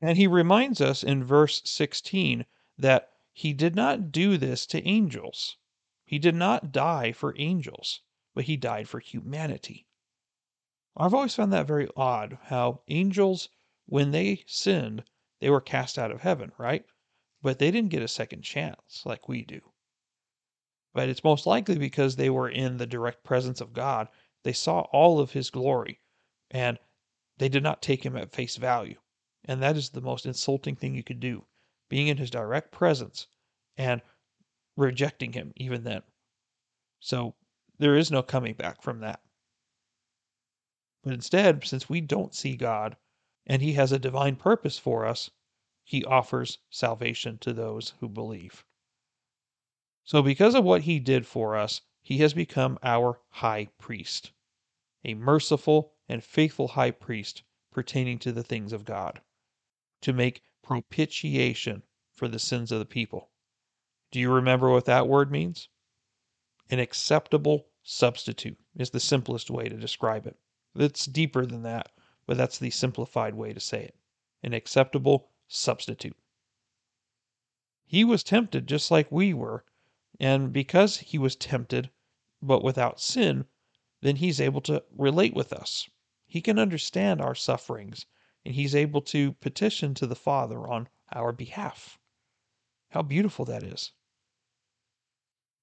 And 0.01 0.17
he 0.17 0.27
reminds 0.27 0.81
us 0.81 1.05
in 1.05 1.23
verse 1.23 1.61
16 1.63 2.45
that 2.77 3.13
he 3.31 3.53
did 3.53 3.75
not 3.75 4.11
do 4.11 4.37
this 4.37 4.65
to 4.67 4.85
angels. 4.85 5.55
He 6.03 6.19
did 6.19 6.35
not 6.35 6.73
die 6.73 7.13
for 7.13 7.33
angels, 7.37 8.01
but 8.33 8.43
he 8.43 8.57
died 8.57 8.89
for 8.89 8.99
humanity. 8.99 9.87
I've 10.97 11.13
always 11.13 11.33
found 11.33 11.53
that 11.53 11.65
very 11.65 11.87
odd 11.95 12.39
how 12.43 12.81
angels, 12.89 13.47
when 13.85 14.11
they 14.11 14.43
sinned, 14.47 15.05
they 15.39 15.49
were 15.49 15.61
cast 15.61 15.97
out 15.97 16.11
of 16.11 16.23
heaven, 16.23 16.51
right? 16.57 16.85
But 17.41 17.59
they 17.59 17.71
didn't 17.71 17.91
get 17.91 18.03
a 18.03 18.09
second 18.09 18.41
chance 18.41 19.05
like 19.05 19.29
we 19.29 19.43
do 19.43 19.61
but 20.93 21.09
it's 21.09 21.23
most 21.23 21.45
likely 21.45 21.77
because 21.77 22.15
they 22.15 22.29
were 22.29 22.49
in 22.49 22.77
the 22.77 22.87
direct 22.87 23.23
presence 23.23 23.61
of 23.61 23.73
God. 23.73 24.07
They 24.43 24.53
saw 24.53 24.81
all 24.91 25.19
of 25.19 25.31
his 25.31 25.49
glory 25.49 25.99
and 26.51 26.79
they 27.37 27.49
did 27.49 27.63
not 27.63 27.81
take 27.81 28.05
him 28.05 28.15
at 28.15 28.31
face 28.31 28.55
value. 28.55 28.99
And 29.45 29.61
that 29.61 29.77
is 29.77 29.89
the 29.89 30.01
most 30.01 30.25
insulting 30.25 30.75
thing 30.75 30.95
you 30.95 31.03
could 31.03 31.19
do, 31.19 31.45
being 31.89 32.07
in 32.07 32.17
his 32.17 32.29
direct 32.29 32.71
presence 32.71 33.27
and 33.77 34.01
rejecting 34.75 35.33
him 35.33 35.53
even 35.55 35.83
then. 35.83 36.03
So 36.99 37.35
there 37.77 37.95
is 37.95 38.11
no 38.11 38.23
coming 38.23 38.53
back 38.53 38.81
from 38.81 38.99
that. 39.01 39.21
But 41.03 41.13
instead, 41.13 41.65
since 41.65 41.87
we 41.87 42.01
don't 42.01 42.35
see 42.35 42.55
God 42.55 42.97
and 43.45 43.61
he 43.61 43.73
has 43.73 43.91
a 43.91 43.99
divine 43.99 44.35
purpose 44.35 44.77
for 44.77 45.05
us, 45.05 45.29
he 45.83 46.03
offers 46.03 46.59
salvation 46.69 47.37
to 47.39 47.53
those 47.53 47.93
who 47.99 48.09
believe. 48.09 48.65
So, 50.07 50.21
because 50.21 50.55
of 50.55 50.63
what 50.63 50.83
he 50.83 51.01
did 51.01 51.27
for 51.27 51.57
us, 51.57 51.81
he 52.01 52.19
has 52.19 52.33
become 52.33 52.79
our 52.81 53.19
high 53.27 53.67
priest, 53.77 54.31
a 55.03 55.13
merciful 55.15 55.95
and 56.07 56.23
faithful 56.23 56.69
high 56.69 56.91
priest 56.91 57.43
pertaining 57.73 58.17
to 58.19 58.31
the 58.31 58.41
things 58.41 58.71
of 58.71 58.85
God, 58.85 59.19
to 59.99 60.13
make 60.13 60.43
propitiation 60.63 61.83
for 62.13 62.29
the 62.29 62.39
sins 62.39 62.71
of 62.71 62.79
the 62.79 62.85
people. 62.85 63.31
Do 64.09 64.21
you 64.21 64.31
remember 64.31 64.69
what 64.69 64.85
that 64.85 65.09
word 65.09 65.29
means? 65.29 65.67
An 66.69 66.79
acceptable 66.79 67.67
substitute 67.83 68.57
is 68.77 68.91
the 68.91 69.01
simplest 69.01 69.49
way 69.49 69.67
to 69.67 69.75
describe 69.75 70.25
it. 70.25 70.37
It's 70.73 71.05
deeper 71.05 71.45
than 71.45 71.63
that, 71.63 71.91
but 72.25 72.37
that's 72.37 72.59
the 72.59 72.69
simplified 72.69 73.35
way 73.35 73.51
to 73.51 73.59
say 73.59 73.83
it. 73.83 73.95
An 74.41 74.53
acceptable 74.53 75.31
substitute. 75.49 76.15
He 77.85 78.05
was 78.05 78.23
tempted 78.23 78.67
just 78.67 78.89
like 78.89 79.11
we 79.11 79.33
were, 79.33 79.65
and 80.19 80.51
because 80.51 80.97
he 80.97 81.17
was 81.17 81.35
tempted, 81.35 81.89
but 82.41 82.63
without 82.63 82.99
sin, 82.99 83.45
then 84.01 84.17
he's 84.17 84.39
able 84.39 84.61
to 84.61 84.83
relate 84.95 85.33
with 85.33 85.51
us. 85.51 85.89
He 86.25 86.41
can 86.41 86.59
understand 86.59 87.21
our 87.21 87.35
sufferings, 87.35 88.05
and 88.45 88.53
he's 88.53 88.75
able 88.75 89.01
to 89.01 89.33
petition 89.33 89.93
to 89.95 90.05
the 90.05 90.15
Father 90.15 90.67
on 90.67 90.89
our 91.11 91.31
behalf. 91.31 91.99
How 92.89 93.01
beautiful 93.01 93.45
that 93.45 93.63
is. 93.63 93.91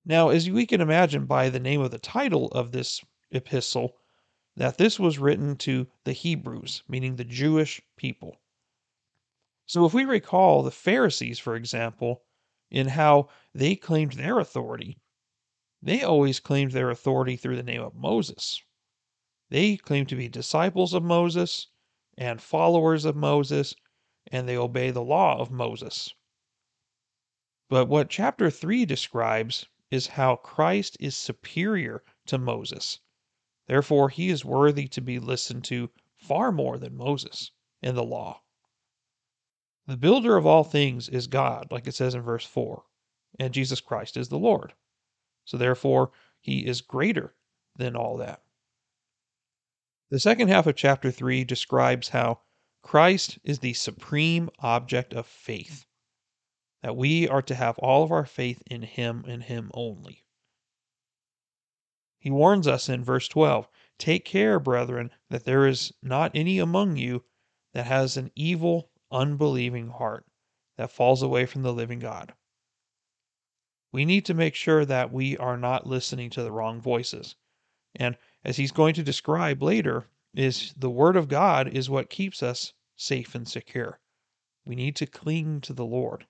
Now, 0.04 0.28
as 0.28 0.50
we 0.50 0.66
can 0.66 0.80
imagine 0.80 1.26
by 1.26 1.48
the 1.48 1.60
name 1.60 1.80
of 1.80 1.90
the 1.90 1.98
title 1.98 2.48
of 2.48 2.72
this 2.72 3.02
epistle, 3.30 3.96
that 4.56 4.76
this 4.76 4.98
was 4.98 5.18
written 5.18 5.56
to 5.56 5.86
the 6.04 6.12
Hebrews, 6.12 6.82
meaning 6.86 7.16
the 7.16 7.24
Jewish 7.24 7.80
people. 7.96 8.40
So, 9.66 9.86
if 9.86 9.94
we 9.94 10.04
recall 10.04 10.62
the 10.62 10.70
Pharisees, 10.70 11.38
for 11.38 11.56
example, 11.56 12.23
in 12.74 12.88
how 12.88 13.28
they 13.54 13.76
claimed 13.76 14.14
their 14.14 14.40
authority. 14.40 14.98
They 15.80 16.02
always 16.02 16.40
claimed 16.40 16.72
their 16.72 16.90
authority 16.90 17.36
through 17.36 17.54
the 17.54 17.62
name 17.62 17.82
of 17.82 17.94
Moses. 17.94 18.60
They 19.48 19.76
claimed 19.76 20.08
to 20.08 20.16
be 20.16 20.28
disciples 20.28 20.92
of 20.92 21.04
Moses 21.04 21.68
and 22.18 22.42
followers 22.42 23.04
of 23.04 23.14
Moses, 23.14 23.76
and 24.26 24.48
they 24.48 24.56
obey 24.56 24.90
the 24.90 25.04
law 25.04 25.38
of 25.38 25.52
Moses. 25.52 26.12
But 27.70 27.86
what 27.86 28.10
chapter 28.10 28.50
3 28.50 28.84
describes 28.84 29.66
is 29.92 30.08
how 30.08 30.34
Christ 30.34 30.96
is 30.98 31.14
superior 31.14 32.02
to 32.26 32.38
Moses. 32.38 32.98
Therefore, 33.68 34.08
he 34.08 34.30
is 34.30 34.44
worthy 34.44 34.88
to 34.88 35.00
be 35.00 35.20
listened 35.20 35.62
to 35.66 35.90
far 36.16 36.50
more 36.50 36.76
than 36.78 36.96
Moses 36.96 37.52
in 37.82 37.94
the 37.94 38.02
law. 38.02 38.40
The 39.86 39.96
builder 39.98 40.36
of 40.36 40.46
all 40.46 40.64
things 40.64 41.10
is 41.10 41.26
God, 41.26 41.70
like 41.70 41.86
it 41.86 41.94
says 41.94 42.14
in 42.14 42.22
verse 42.22 42.46
4, 42.46 42.84
and 43.38 43.52
Jesus 43.52 43.82
Christ 43.82 44.16
is 44.16 44.28
the 44.30 44.38
Lord. 44.38 44.72
So 45.44 45.58
therefore, 45.58 46.10
he 46.40 46.66
is 46.66 46.80
greater 46.80 47.34
than 47.76 47.94
all 47.94 48.16
that. 48.16 48.42
The 50.08 50.20
second 50.20 50.48
half 50.48 50.66
of 50.66 50.76
chapter 50.76 51.10
3 51.10 51.44
describes 51.44 52.10
how 52.10 52.40
Christ 52.82 53.38
is 53.44 53.58
the 53.58 53.74
supreme 53.74 54.48
object 54.60 55.12
of 55.12 55.26
faith, 55.26 55.86
that 56.82 56.96
we 56.96 57.28
are 57.28 57.42
to 57.42 57.54
have 57.54 57.78
all 57.78 58.04
of 58.04 58.12
our 58.12 58.26
faith 58.26 58.62
in 58.66 58.82
him 58.82 59.24
and 59.26 59.42
him 59.42 59.70
only. 59.74 60.24
He 62.18 62.30
warns 62.30 62.66
us 62.66 62.88
in 62.88 63.04
verse 63.04 63.28
12 63.28 63.68
Take 63.98 64.24
care, 64.24 64.58
brethren, 64.58 65.10
that 65.28 65.44
there 65.44 65.66
is 65.66 65.92
not 66.02 66.30
any 66.34 66.58
among 66.58 66.96
you 66.96 67.24
that 67.74 67.86
has 67.86 68.16
an 68.16 68.30
evil 68.34 68.90
unbelieving 69.14 69.88
heart 69.88 70.26
that 70.76 70.90
falls 70.90 71.22
away 71.22 71.46
from 71.46 71.62
the 71.62 71.72
living 71.72 72.00
God. 72.00 72.34
We 73.92 74.04
need 74.04 74.26
to 74.26 74.34
make 74.34 74.56
sure 74.56 74.84
that 74.84 75.12
we 75.12 75.36
are 75.36 75.56
not 75.56 75.86
listening 75.86 76.30
to 76.30 76.42
the 76.42 76.50
wrong 76.50 76.80
voices. 76.80 77.36
And 77.94 78.18
as 78.44 78.56
he's 78.56 78.72
going 78.72 78.94
to 78.94 79.04
describe 79.04 79.62
later, 79.62 80.08
is 80.34 80.74
the 80.76 80.90
word 80.90 81.14
of 81.14 81.28
God 81.28 81.68
is 81.68 81.88
what 81.88 82.10
keeps 82.10 82.42
us 82.42 82.72
safe 82.96 83.36
and 83.36 83.46
secure. 83.46 84.00
We 84.66 84.74
need 84.74 84.96
to 84.96 85.06
cling 85.06 85.60
to 85.60 85.72
the 85.72 85.84
Lord. 85.84 86.26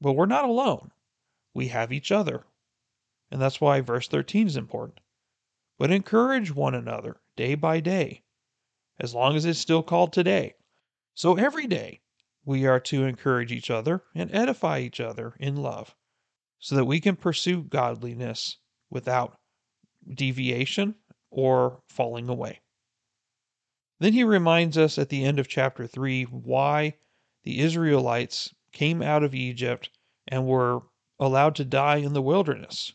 But 0.00 0.14
we're 0.14 0.24
not 0.24 0.46
alone. 0.46 0.90
We 1.52 1.68
have 1.68 1.92
each 1.92 2.10
other. 2.10 2.46
And 3.30 3.40
that's 3.40 3.60
why 3.60 3.82
verse 3.82 4.08
13 4.08 4.46
is 4.46 4.56
important. 4.56 5.00
But 5.78 5.90
encourage 5.90 6.54
one 6.54 6.74
another 6.74 7.20
day 7.36 7.54
by 7.54 7.80
day, 7.80 8.22
as 8.98 9.14
long 9.14 9.36
as 9.36 9.44
it's 9.44 9.58
still 9.58 9.82
called 9.82 10.14
today. 10.14 10.54
So 11.14 11.36
every 11.36 11.66
day 11.66 12.00
we 12.44 12.66
are 12.66 12.80
to 12.80 13.04
encourage 13.04 13.52
each 13.52 13.70
other 13.70 14.02
and 14.14 14.34
edify 14.34 14.80
each 14.80 15.00
other 15.00 15.34
in 15.38 15.56
love, 15.56 15.94
so 16.58 16.74
that 16.74 16.84
we 16.84 17.00
can 17.00 17.16
pursue 17.16 17.62
godliness 17.62 18.56
without 18.90 19.38
deviation 20.12 20.94
or 21.30 21.82
falling 21.88 22.28
away. 22.28 22.60
Then 23.98 24.12
he 24.12 24.24
reminds 24.24 24.76
us 24.76 24.98
at 24.98 25.08
the 25.10 25.24
end 25.24 25.38
of 25.38 25.48
chapter 25.48 25.86
3 25.86 26.24
why 26.24 26.96
the 27.44 27.60
Israelites 27.60 28.52
came 28.72 29.02
out 29.02 29.22
of 29.22 29.34
Egypt 29.34 29.90
and 30.26 30.46
were 30.46 30.82
allowed 31.20 31.54
to 31.56 31.64
die 31.64 31.98
in 31.98 32.12
the 32.12 32.22
wilderness. 32.22 32.92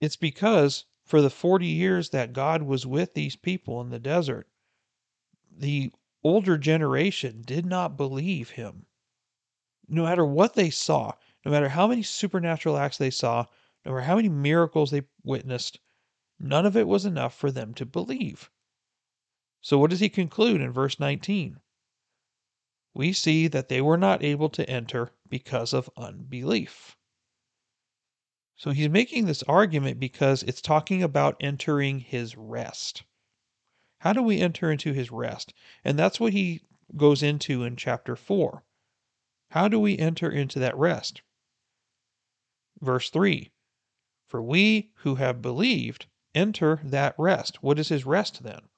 It's 0.00 0.16
because 0.16 0.84
for 1.04 1.20
the 1.22 1.30
40 1.30 1.66
years 1.66 2.10
that 2.10 2.32
God 2.32 2.62
was 2.62 2.86
with 2.86 3.14
these 3.14 3.36
people 3.36 3.80
in 3.80 3.90
the 3.90 3.98
desert, 3.98 4.48
the 5.56 5.92
older 6.24 6.58
generation 6.58 7.42
did 7.42 7.64
not 7.64 7.96
believe 7.96 8.50
him. 8.50 8.86
No 9.86 10.04
matter 10.04 10.24
what 10.24 10.54
they 10.54 10.70
saw, 10.70 11.12
no 11.44 11.50
matter 11.50 11.68
how 11.68 11.86
many 11.86 12.02
supernatural 12.02 12.76
acts 12.76 12.98
they 12.98 13.10
saw, 13.10 13.46
no 13.84 13.92
matter 13.92 14.04
how 14.04 14.16
many 14.16 14.28
miracles 14.28 14.90
they 14.90 15.02
witnessed, 15.22 15.78
none 16.38 16.66
of 16.66 16.76
it 16.76 16.86
was 16.88 17.06
enough 17.06 17.34
for 17.34 17.50
them 17.50 17.72
to 17.74 17.86
believe. 17.86 18.50
So, 19.60 19.78
what 19.78 19.90
does 19.90 20.00
he 20.00 20.08
conclude 20.08 20.60
in 20.60 20.72
verse 20.72 21.00
19? 21.00 21.60
We 22.94 23.12
see 23.12 23.48
that 23.48 23.68
they 23.68 23.80
were 23.80 23.96
not 23.96 24.22
able 24.22 24.48
to 24.50 24.68
enter 24.68 25.12
because 25.28 25.72
of 25.72 25.90
unbelief. 25.96 26.96
So, 28.56 28.70
he's 28.70 28.88
making 28.88 29.26
this 29.26 29.42
argument 29.44 30.00
because 30.00 30.42
it's 30.42 30.60
talking 30.60 31.02
about 31.02 31.36
entering 31.40 32.00
his 32.00 32.36
rest. 32.36 33.04
How 34.00 34.12
do 34.12 34.22
we 34.22 34.40
enter 34.40 34.70
into 34.70 34.92
his 34.92 35.10
rest? 35.10 35.52
And 35.84 35.98
that's 35.98 36.20
what 36.20 36.32
he 36.32 36.62
goes 36.96 37.22
into 37.22 37.64
in 37.64 37.76
chapter 37.76 38.14
4. 38.16 38.62
How 39.50 39.68
do 39.68 39.80
we 39.80 39.98
enter 39.98 40.30
into 40.30 40.58
that 40.60 40.76
rest? 40.76 41.22
Verse 42.80 43.10
3 43.10 43.50
For 44.28 44.42
we 44.42 44.92
who 44.96 45.16
have 45.16 45.42
believed 45.42 46.06
enter 46.34 46.80
that 46.84 47.14
rest. 47.18 47.62
What 47.62 47.78
is 47.78 47.88
his 47.88 48.06
rest 48.06 48.42
then? 48.42 48.68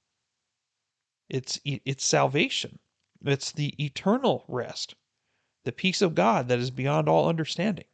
It's, 1.29 1.61
it's 1.65 2.05
salvation, 2.05 2.79
it's 3.23 3.53
the 3.53 3.75
eternal 3.83 4.45
rest, 4.49 4.95
the 5.65 5.73
peace 5.73 6.03
of 6.03 6.15
God 6.15 6.49
that 6.49 6.59
is 6.59 6.71
beyond 6.71 7.09
all 7.09 7.29
understanding. 7.29 7.85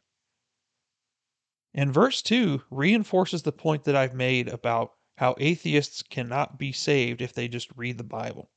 And 1.73 1.93
verse 1.93 2.21
2 2.21 2.63
reinforces 2.71 3.43
the 3.43 3.51
point 3.51 3.83
that 3.83 3.95
I've 3.95 4.15
made 4.15 4.47
about 4.47 4.96
how 5.17 5.35
atheists 5.39 6.01
cannot 6.01 6.57
be 6.57 6.71
saved 6.71 7.21
if 7.21 7.33
they 7.33 7.47
just 7.47 7.69
read 7.75 7.97
the 7.97 8.03
Bible. 8.03 8.49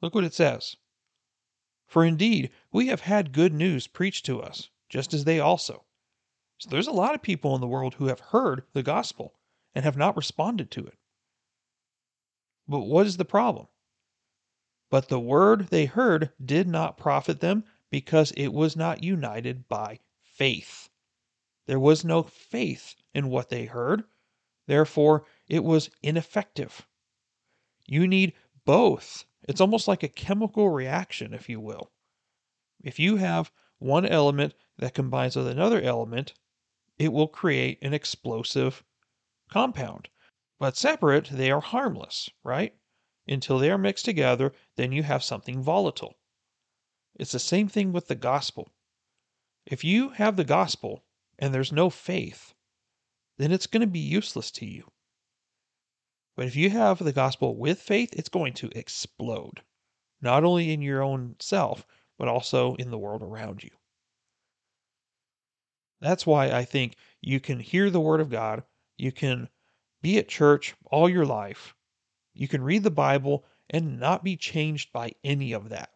Look 0.00 0.14
what 0.14 0.24
it 0.24 0.34
says. 0.34 0.76
For 1.86 2.04
indeed, 2.04 2.50
we 2.72 2.86
have 2.86 3.02
had 3.02 3.32
good 3.32 3.52
news 3.52 3.86
preached 3.86 4.24
to 4.26 4.40
us, 4.40 4.70
just 4.88 5.12
as 5.12 5.24
they 5.24 5.40
also. 5.40 5.84
So 6.58 6.70
there's 6.70 6.86
a 6.86 6.92
lot 6.92 7.14
of 7.14 7.22
people 7.22 7.54
in 7.54 7.60
the 7.60 7.66
world 7.66 7.94
who 7.94 8.06
have 8.06 8.20
heard 8.20 8.62
the 8.72 8.82
gospel 8.82 9.34
and 9.74 9.84
have 9.84 9.96
not 9.96 10.16
responded 10.16 10.70
to 10.70 10.86
it. 10.86 10.96
But 12.68 12.80
what 12.80 13.06
is 13.06 13.16
the 13.16 13.24
problem? 13.24 13.66
But 14.90 15.08
the 15.08 15.20
word 15.20 15.68
they 15.68 15.86
heard 15.86 16.30
did 16.42 16.68
not 16.68 16.96
profit 16.96 17.40
them 17.40 17.64
because 17.90 18.30
it 18.32 18.48
was 18.48 18.76
not 18.76 19.02
united 19.02 19.68
by 19.68 19.98
faith. 20.22 20.88
There 21.66 21.80
was 21.80 22.04
no 22.04 22.22
faith 22.22 22.94
in 23.12 23.28
what 23.28 23.48
they 23.48 23.64
heard. 23.64 24.04
Therefore, 24.66 25.26
it 25.48 25.62
was 25.62 25.90
ineffective. 26.02 26.86
You 27.86 28.06
need 28.06 28.32
both. 28.64 29.26
It's 29.42 29.60
almost 29.60 29.86
like 29.86 30.02
a 30.02 30.08
chemical 30.08 30.70
reaction, 30.70 31.34
if 31.34 31.48
you 31.48 31.60
will. 31.60 31.90
If 32.82 32.98
you 32.98 33.16
have 33.16 33.52
one 33.78 34.06
element 34.06 34.54
that 34.78 34.94
combines 34.94 35.36
with 35.36 35.46
another 35.46 35.80
element, 35.80 36.34
it 36.98 37.12
will 37.12 37.28
create 37.28 37.78
an 37.82 37.92
explosive 37.92 38.82
compound. 39.50 40.08
But 40.58 40.76
separate, 40.76 41.28
they 41.30 41.50
are 41.50 41.60
harmless, 41.60 42.30
right? 42.42 42.74
Until 43.26 43.58
they 43.58 43.70
are 43.70 43.78
mixed 43.78 44.04
together, 44.04 44.54
then 44.76 44.92
you 44.92 45.02
have 45.02 45.22
something 45.22 45.62
volatile. 45.62 46.14
It's 47.16 47.32
the 47.32 47.38
same 47.38 47.68
thing 47.68 47.92
with 47.92 48.08
the 48.08 48.14
gospel. 48.14 48.72
If 49.66 49.84
you 49.84 50.10
have 50.10 50.36
the 50.36 50.44
gospel 50.44 51.04
and 51.38 51.52
there's 51.52 51.72
no 51.72 51.90
faith, 51.90 52.54
then 53.36 53.52
it's 53.52 53.66
going 53.66 53.80
to 53.82 53.86
be 53.86 53.98
useless 53.98 54.50
to 54.52 54.66
you. 54.66 54.90
But 56.36 56.46
if 56.46 56.56
you 56.56 56.70
have 56.70 56.98
the 56.98 57.12
gospel 57.12 57.56
with 57.56 57.80
faith, 57.80 58.12
it's 58.12 58.28
going 58.28 58.54
to 58.54 58.70
explode, 58.76 59.62
not 60.20 60.44
only 60.44 60.72
in 60.72 60.82
your 60.82 61.02
own 61.02 61.36
self, 61.38 61.86
but 62.18 62.28
also 62.28 62.74
in 62.74 62.90
the 62.90 62.98
world 62.98 63.22
around 63.22 63.62
you. 63.62 63.70
That's 66.00 66.26
why 66.26 66.50
I 66.50 66.64
think 66.64 66.96
you 67.20 67.40
can 67.40 67.60
hear 67.60 67.88
the 67.88 68.00
word 68.00 68.20
of 68.20 68.30
God, 68.30 68.64
you 68.96 69.12
can 69.12 69.48
be 70.02 70.18
at 70.18 70.28
church 70.28 70.74
all 70.90 71.08
your 71.08 71.24
life, 71.24 71.74
you 72.34 72.48
can 72.48 72.62
read 72.62 72.82
the 72.82 72.90
Bible 72.90 73.46
and 73.70 73.98
not 73.98 74.24
be 74.24 74.36
changed 74.36 74.92
by 74.92 75.12
any 75.22 75.52
of 75.52 75.68
that 75.70 75.94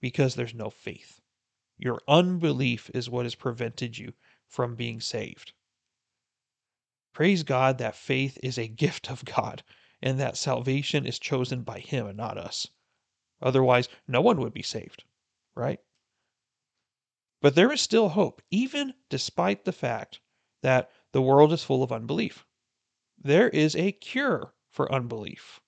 because 0.00 0.34
there's 0.34 0.54
no 0.54 0.70
faith. 0.70 1.20
Your 1.76 2.00
unbelief 2.08 2.90
is 2.94 3.08
what 3.08 3.26
has 3.26 3.34
prevented 3.34 3.96
you 3.96 4.14
from 4.48 4.74
being 4.74 5.00
saved. 5.00 5.52
Praise 7.18 7.42
God 7.42 7.78
that 7.78 7.96
faith 7.96 8.38
is 8.44 8.58
a 8.58 8.68
gift 8.68 9.10
of 9.10 9.24
God 9.24 9.64
and 10.00 10.20
that 10.20 10.36
salvation 10.36 11.04
is 11.04 11.18
chosen 11.18 11.64
by 11.64 11.80
Him 11.80 12.06
and 12.06 12.16
not 12.16 12.38
us. 12.38 12.68
Otherwise, 13.42 13.88
no 14.06 14.20
one 14.20 14.38
would 14.38 14.54
be 14.54 14.62
saved, 14.62 15.02
right? 15.56 15.80
But 17.40 17.56
there 17.56 17.72
is 17.72 17.80
still 17.80 18.10
hope, 18.10 18.40
even 18.52 18.94
despite 19.08 19.64
the 19.64 19.72
fact 19.72 20.20
that 20.62 20.92
the 21.10 21.20
world 21.20 21.52
is 21.52 21.64
full 21.64 21.82
of 21.82 21.90
unbelief. 21.90 22.46
There 23.18 23.48
is 23.48 23.74
a 23.74 23.90
cure 23.90 24.54
for 24.70 24.92
unbelief. 24.92 25.60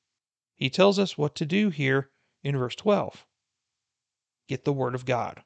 He 0.54 0.70
tells 0.70 1.00
us 1.00 1.18
what 1.18 1.34
to 1.34 1.44
do 1.44 1.70
here 1.70 2.12
in 2.44 2.56
verse 2.56 2.76
12 2.76 3.26
get 4.46 4.64
the 4.64 4.72
Word 4.72 4.94
of 4.94 5.04
God. 5.04 5.42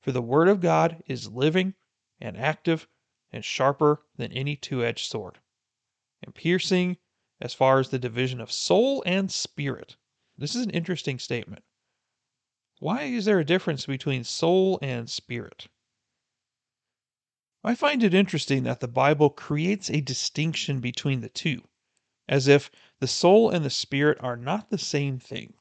For 0.00 0.12
the 0.12 0.22
Word 0.22 0.48
of 0.48 0.62
God 0.62 1.02
is 1.04 1.30
living 1.30 1.74
and 2.22 2.38
active 2.38 2.88
and 3.36 3.44
sharper 3.44 4.02
than 4.16 4.32
any 4.32 4.56
two 4.56 4.82
edged 4.82 5.08
sword, 5.08 5.38
and 6.22 6.34
piercing 6.34 6.96
as 7.40 7.54
far 7.54 7.78
as 7.78 7.90
the 7.90 7.98
division 7.98 8.40
of 8.40 8.50
soul 8.50 9.02
and 9.06 9.30
spirit. 9.30 9.96
This 10.38 10.54
is 10.54 10.64
an 10.64 10.70
interesting 10.70 11.18
statement. 11.18 11.62
Why 12.78 13.04
is 13.04 13.26
there 13.26 13.38
a 13.38 13.44
difference 13.44 13.86
between 13.86 14.24
soul 14.24 14.78
and 14.80 15.08
spirit? 15.08 15.68
I 17.62 17.74
find 17.74 18.02
it 18.02 18.14
interesting 18.14 18.62
that 18.62 18.80
the 18.80 18.88
Bible 18.88 19.28
creates 19.28 19.90
a 19.90 20.00
distinction 20.00 20.80
between 20.80 21.20
the 21.20 21.28
two, 21.28 21.62
as 22.28 22.48
if 22.48 22.70
the 23.00 23.06
soul 23.06 23.50
and 23.50 23.64
the 23.64 23.70
spirit 23.70 24.18
are 24.20 24.36
not 24.36 24.70
the 24.70 24.78
same 24.78 25.18
thing. 25.18 25.54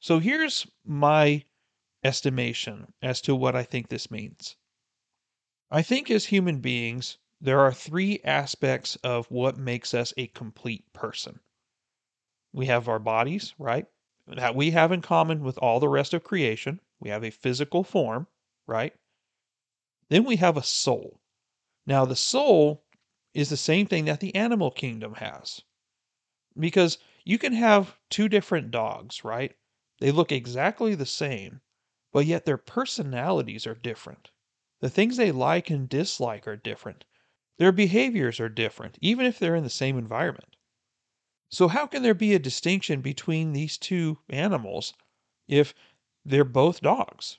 So 0.00 0.18
here's 0.18 0.66
my 0.84 1.44
estimation 2.02 2.92
as 3.00 3.20
to 3.22 3.34
what 3.34 3.54
I 3.54 3.62
think 3.62 3.88
this 3.88 4.10
means. 4.10 4.56
I 5.70 5.82
think 5.82 6.10
as 6.10 6.26
human 6.26 6.60
beings, 6.60 7.18
there 7.40 7.58
are 7.60 7.72
three 7.72 8.20
aspects 8.22 8.94
of 8.96 9.30
what 9.30 9.58
makes 9.58 9.94
us 9.94 10.14
a 10.16 10.28
complete 10.28 10.92
person. 10.92 11.40
We 12.52 12.66
have 12.66 12.88
our 12.88 13.00
bodies, 13.00 13.52
right? 13.58 13.86
That 14.28 14.54
we 14.54 14.70
have 14.70 14.92
in 14.92 15.02
common 15.02 15.42
with 15.42 15.58
all 15.58 15.80
the 15.80 15.88
rest 15.88 16.14
of 16.14 16.22
creation. 16.22 16.80
We 17.00 17.10
have 17.10 17.24
a 17.24 17.30
physical 17.30 17.82
form, 17.84 18.28
right? 18.66 18.94
Then 20.08 20.24
we 20.24 20.36
have 20.36 20.56
a 20.56 20.62
soul. 20.62 21.20
Now, 21.84 22.04
the 22.04 22.16
soul 22.16 22.84
is 23.34 23.50
the 23.50 23.56
same 23.56 23.86
thing 23.86 24.04
that 24.04 24.20
the 24.20 24.34
animal 24.36 24.70
kingdom 24.70 25.14
has. 25.14 25.62
Because 26.56 26.98
you 27.24 27.38
can 27.38 27.52
have 27.52 27.98
two 28.08 28.28
different 28.28 28.70
dogs, 28.70 29.24
right? 29.24 29.56
They 29.98 30.12
look 30.12 30.30
exactly 30.30 30.94
the 30.94 31.06
same, 31.06 31.60
but 32.12 32.24
yet 32.24 32.44
their 32.44 32.56
personalities 32.56 33.66
are 33.66 33.74
different. 33.74 34.30
The 34.80 34.90
things 34.90 35.16
they 35.16 35.32
like 35.32 35.70
and 35.70 35.88
dislike 35.88 36.46
are 36.46 36.56
different. 36.56 37.04
Their 37.58 37.72
behaviors 37.72 38.40
are 38.40 38.48
different, 38.48 38.98
even 39.00 39.26
if 39.26 39.38
they're 39.38 39.56
in 39.56 39.64
the 39.64 39.70
same 39.70 39.96
environment. 39.96 40.56
So, 41.48 41.68
how 41.68 41.86
can 41.86 42.02
there 42.02 42.14
be 42.14 42.34
a 42.34 42.38
distinction 42.38 43.00
between 43.00 43.52
these 43.52 43.78
two 43.78 44.18
animals 44.28 44.94
if 45.48 45.74
they're 46.24 46.44
both 46.44 46.80
dogs? 46.80 47.38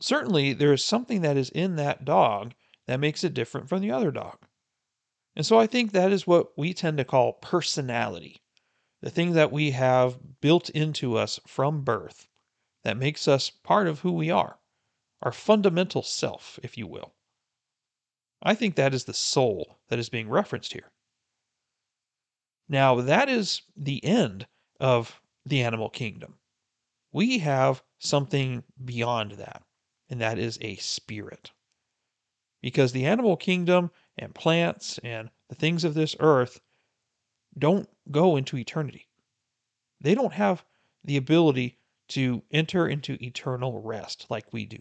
certainly 0.00 0.52
there 0.52 0.72
is 0.72 0.84
something 0.84 1.22
that 1.22 1.36
is 1.36 1.50
in 1.50 1.76
that 1.76 2.04
dog 2.04 2.54
that 2.86 3.00
makes 3.00 3.24
it 3.24 3.34
different 3.34 3.68
from 3.68 3.80
the 3.80 3.90
other 3.90 4.10
dog. 4.10 4.38
And 5.34 5.44
so 5.44 5.58
I 5.58 5.66
think 5.66 5.92
that 5.92 6.12
is 6.12 6.26
what 6.26 6.56
we 6.56 6.72
tend 6.72 6.98
to 6.98 7.04
call 7.04 7.34
personality 7.34 8.40
the 9.02 9.10
thing 9.10 9.32
that 9.32 9.52
we 9.52 9.72
have 9.72 10.40
built 10.40 10.70
into 10.70 11.16
us 11.16 11.38
from 11.46 11.82
birth 11.82 12.28
that 12.82 12.96
makes 12.96 13.28
us 13.28 13.50
part 13.50 13.86
of 13.86 14.00
who 14.00 14.10
we 14.12 14.30
are, 14.30 14.58
our 15.22 15.32
fundamental 15.32 16.02
self, 16.02 16.58
if 16.62 16.76
you 16.76 16.86
will. 16.86 17.14
I 18.42 18.54
think 18.54 18.74
that 18.76 18.94
is 18.94 19.04
the 19.04 19.14
soul 19.14 19.78
that 19.88 19.98
is 19.98 20.08
being 20.08 20.28
referenced 20.28 20.72
here. 20.72 20.90
Now, 22.68 23.00
that 23.00 23.28
is 23.28 23.62
the 23.76 24.04
end 24.04 24.46
of 24.80 25.20
the 25.44 25.62
animal 25.62 25.88
kingdom. 25.88 26.38
We 27.12 27.38
have 27.38 27.82
something 27.98 28.62
beyond 28.84 29.32
that, 29.32 29.62
and 30.10 30.20
that 30.20 30.38
is 30.38 30.58
a 30.60 30.76
spirit. 30.76 31.52
Because 32.60 32.92
the 32.92 33.06
animal 33.06 33.36
kingdom 33.36 33.90
and 34.18 34.34
plants 34.34 34.98
and 35.02 35.30
the 35.48 35.54
things 35.54 35.84
of 35.84 35.94
this 35.94 36.16
earth 36.20 36.60
don't 37.56 37.88
go 38.10 38.36
into 38.36 38.56
eternity. 38.56 39.08
They 40.00 40.14
don't 40.14 40.34
have 40.34 40.64
the 41.04 41.16
ability 41.16 41.78
to 42.08 42.42
enter 42.50 42.86
into 42.86 43.16
eternal 43.24 43.80
rest 43.80 44.26
like 44.28 44.52
we 44.52 44.66
do. 44.66 44.78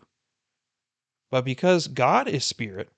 But 1.35 1.43
because 1.43 1.89
God 1.89 2.29
is 2.29 2.45
spirit 2.45 2.93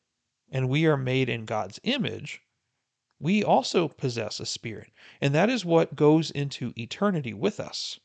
and 0.51 0.69
we 0.69 0.85
are 0.85 0.95
made 0.95 1.27
in 1.27 1.45
God's 1.45 1.79
image, 1.81 2.43
we 3.19 3.43
also 3.43 3.87
possess 3.87 4.39
a 4.39 4.45
spirit, 4.45 4.91
and 5.19 5.33
that 5.33 5.49
is 5.49 5.65
what 5.65 5.95
goes 5.95 6.29
into 6.29 6.71
eternity 6.77 7.33
with 7.33 7.59
us. 7.59 7.99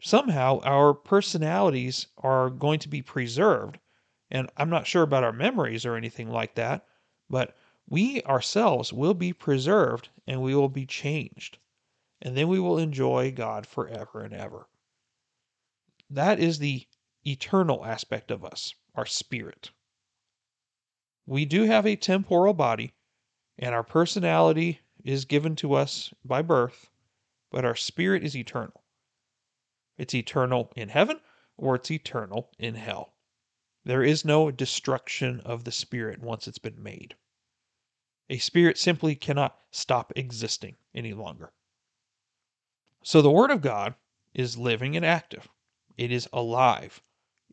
Somehow 0.00 0.60
our 0.60 0.94
personalities 0.94 2.06
are 2.18 2.48
going 2.48 2.78
to 2.78 2.88
be 2.88 3.02
preserved, 3.02 3.80
and 4.30 4.48
I'm 4.56 4.70
not 4.70 4.86
sure 4.86 5.02
about 5.02 5.24
our 5.24 5.32
memories 5.32 5.84
or 5.84 5.96
anything 5.96 6.30
like 6.30 6.54
that, 6.54 6.86
but 7.28 7.56
we 7.88 8.22
ourselves 8.22 8.92
will 8.92 9.14
be 9.14 9.32
preserved 9.32 10.10
and 10.28 10.40
we 10.40 10.54
will 10.54 10.68
be 10.68 10.86
changed. 10.86 11.58
And 12.20 12.36
then 12.36 12.46
we 12.46 12.60
will 12.60 12.78
enjoy 12.78 13.32
God 13.32 13.66
forever 13.66 14.20
and 14.22 14.32
ever. 14.32 14.68
That 16.08 16.38
is 16.38 16.60
the 16.60 16.86
eternal 17.26 17.84
aspect 17.84 18.30
of 18.30 18.44
us, 18.44 18.74
our 18.94 19.06
spirit. 19.06 19.70
We 21.26 21.44
do 21.44 21.64
have 21.64 21.86
a 21.86 21.96
temporal 21.96 22.54
body, 22.54 22.92
and 23.58 23.74
our 23.74 23.84
personality 23.84 24.80
is 25.04 25.24
given 25.24 25.56
to 25.56 25.74
us 25.74 26.12
by 26.24 26.42
birth, 26.42 26.90
but 27.50 27.64
our 27.64 27.76
spirit 27.76 28.24
is 28.24 28.36
eternal. 28.36 28.82
It's 29.98 30.14
eternal 30.14 30.72
in 30.74 30.88
heaven 30.88 31.20
or 31.56 31.76
it's 31.76 31.90
eternal 31.90 32.50
in 32.58 32.74
hell. 32.74 33.14
There 33.84 34.02
is 34.02 34.24
no 34.24 34.50
destruction 34.50 35.40
of 35.40 35.64
the 35.64 35.72
spirit 35.72 36.20
once 36.20 36.48
it's 36.48 36.58
been 36.58 36.82
made. 36.82 37.14
A 38.30 38.38
spirit 38.38 38.78
simply 38.78 39.14
cannot 39.14 39.58
stop 39.70 40.12
existing 40.16 40.76
any 40.94 41.12
longer. 41.12 41.52
So 43.02 43.20
the 43.20 43.30
Word 43.30 43.50
of 43.50 43.60
God 43.60 43.94
is 44.34 44.56
living 44.56 44.96
and 44.96 45.04
active. 45.04 45.48
It 45.96 46.10
is 46.10 46.28
alive. 46.32 47.02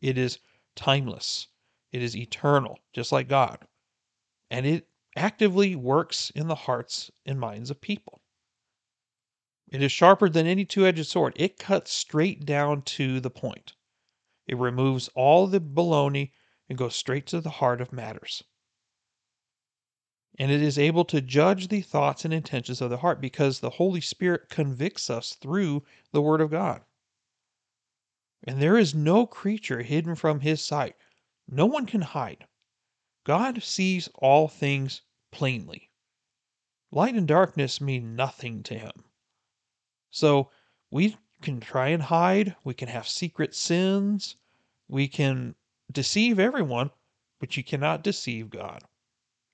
It 0.00 0.18
is 0.18 0.38
timeless. 0.74 1.48
It 1.92 2.02
is 2.02 2.16
eternal, 2.16 2.78
just 2.92 3.12
like 3.12 3.28
God. 3.28 3.66
And 4.50 4.66
it 4.66 4.88
actively 5.16 5.76
works 5.76 6.30
in 6.30 6.48
the 6.48 6.54
hearts 6.54 7.10
and 7.26 7.38
minds 7.38 7.70
of 7.70 7.80
people. 7.80 8.20
It 9.68 9.82
is 9.82 9.92
sharper 9.92 10.28
than 10.28 10.46
any 10.46 10.64
two 10.64 10.86
edged 10.86 11.06
sword. 11.06 11.34
It 11.36 11.58
cuts 11.58 11.92
straight 11.92 12.44
down 12.44 12.82
to 12.82 13.20
the 13.20 13.30
point. 13.30 13.74
It 14.46 14.56
removes 14.56 15.08
all 15.14 15.46
the 15.46 15.60
baloney 15.60 16.32
and 16.68 16.76
goes 16.76 16.96
straight 16.96 17.26
to 17.28 17.40
the 17.40 17.50
heart 17.50 17.80
of 17.80 17.92
matters. 17.92 18.42
And 20.38 20.50
it 20.50 20.62
is 20.62 20.78
able 20.78 21.04
to 21.06 21.20
judge 21.20 21.68
the 21.68 21.82
thoughts 21.82 22.24
and 22.24 22.32
intentions 22.32 22.80
of 22.80 22.90
the 22.90 22.96
heart 22.96 23.20
because 23.20 23.60
the 23.60 23.70
Holy 23.70 24.00
Spirit 24.00 24.48
convicts 24.48 25.10
us 25.10 25.34
through 25.34 25.84
the 26.12 26.22
Word 26.22 26.40
of 26.40 26.50
God. 26.50 26.82
And 28.44 28.60
there 28.60 28.78
is 28.78 28.94
no 28.94 29.26
creature 29.26 29.82
hidden 29.82 30.14
from 30.14 30.40
His 30.40 30.64
sight. 30.64 30.96
No 31.48 31.66
one 31.66 31.86
can 31.86 32.00
hide. 32.00 32.46
God 33.24 33.62
sees 33.62 34.08
all 34.14 34.48
things 34.48 35.02
plainly. 35.30 35.90
Light 36.90 37.14
and 37.14 37.28
darkness 37.28 37.80
mean 37.80 38.16
nothing 38.16 38.62
to 38.64 38.78
him. 38.78 39.04
So 40.10 40.50
we 40.90 41.16
can 41.40 41.60
try 41.60 41.88
and 41.88 42.02
hide, 42.02 42.56
we 42.64 42.74
can 42.74 42.88
have 42.88 43.06
secret 43.06 43.54
sins, 43.54 44.36
we 44.88 45.06
can 45.06 45.54
deceive 45.92 46.38
everyone, 46.38 46.90
but 47.38 47.56
you 47.56 47.62
cannot 47.62 48.02
deceive 48.02 48.50
God. 48.50 48.82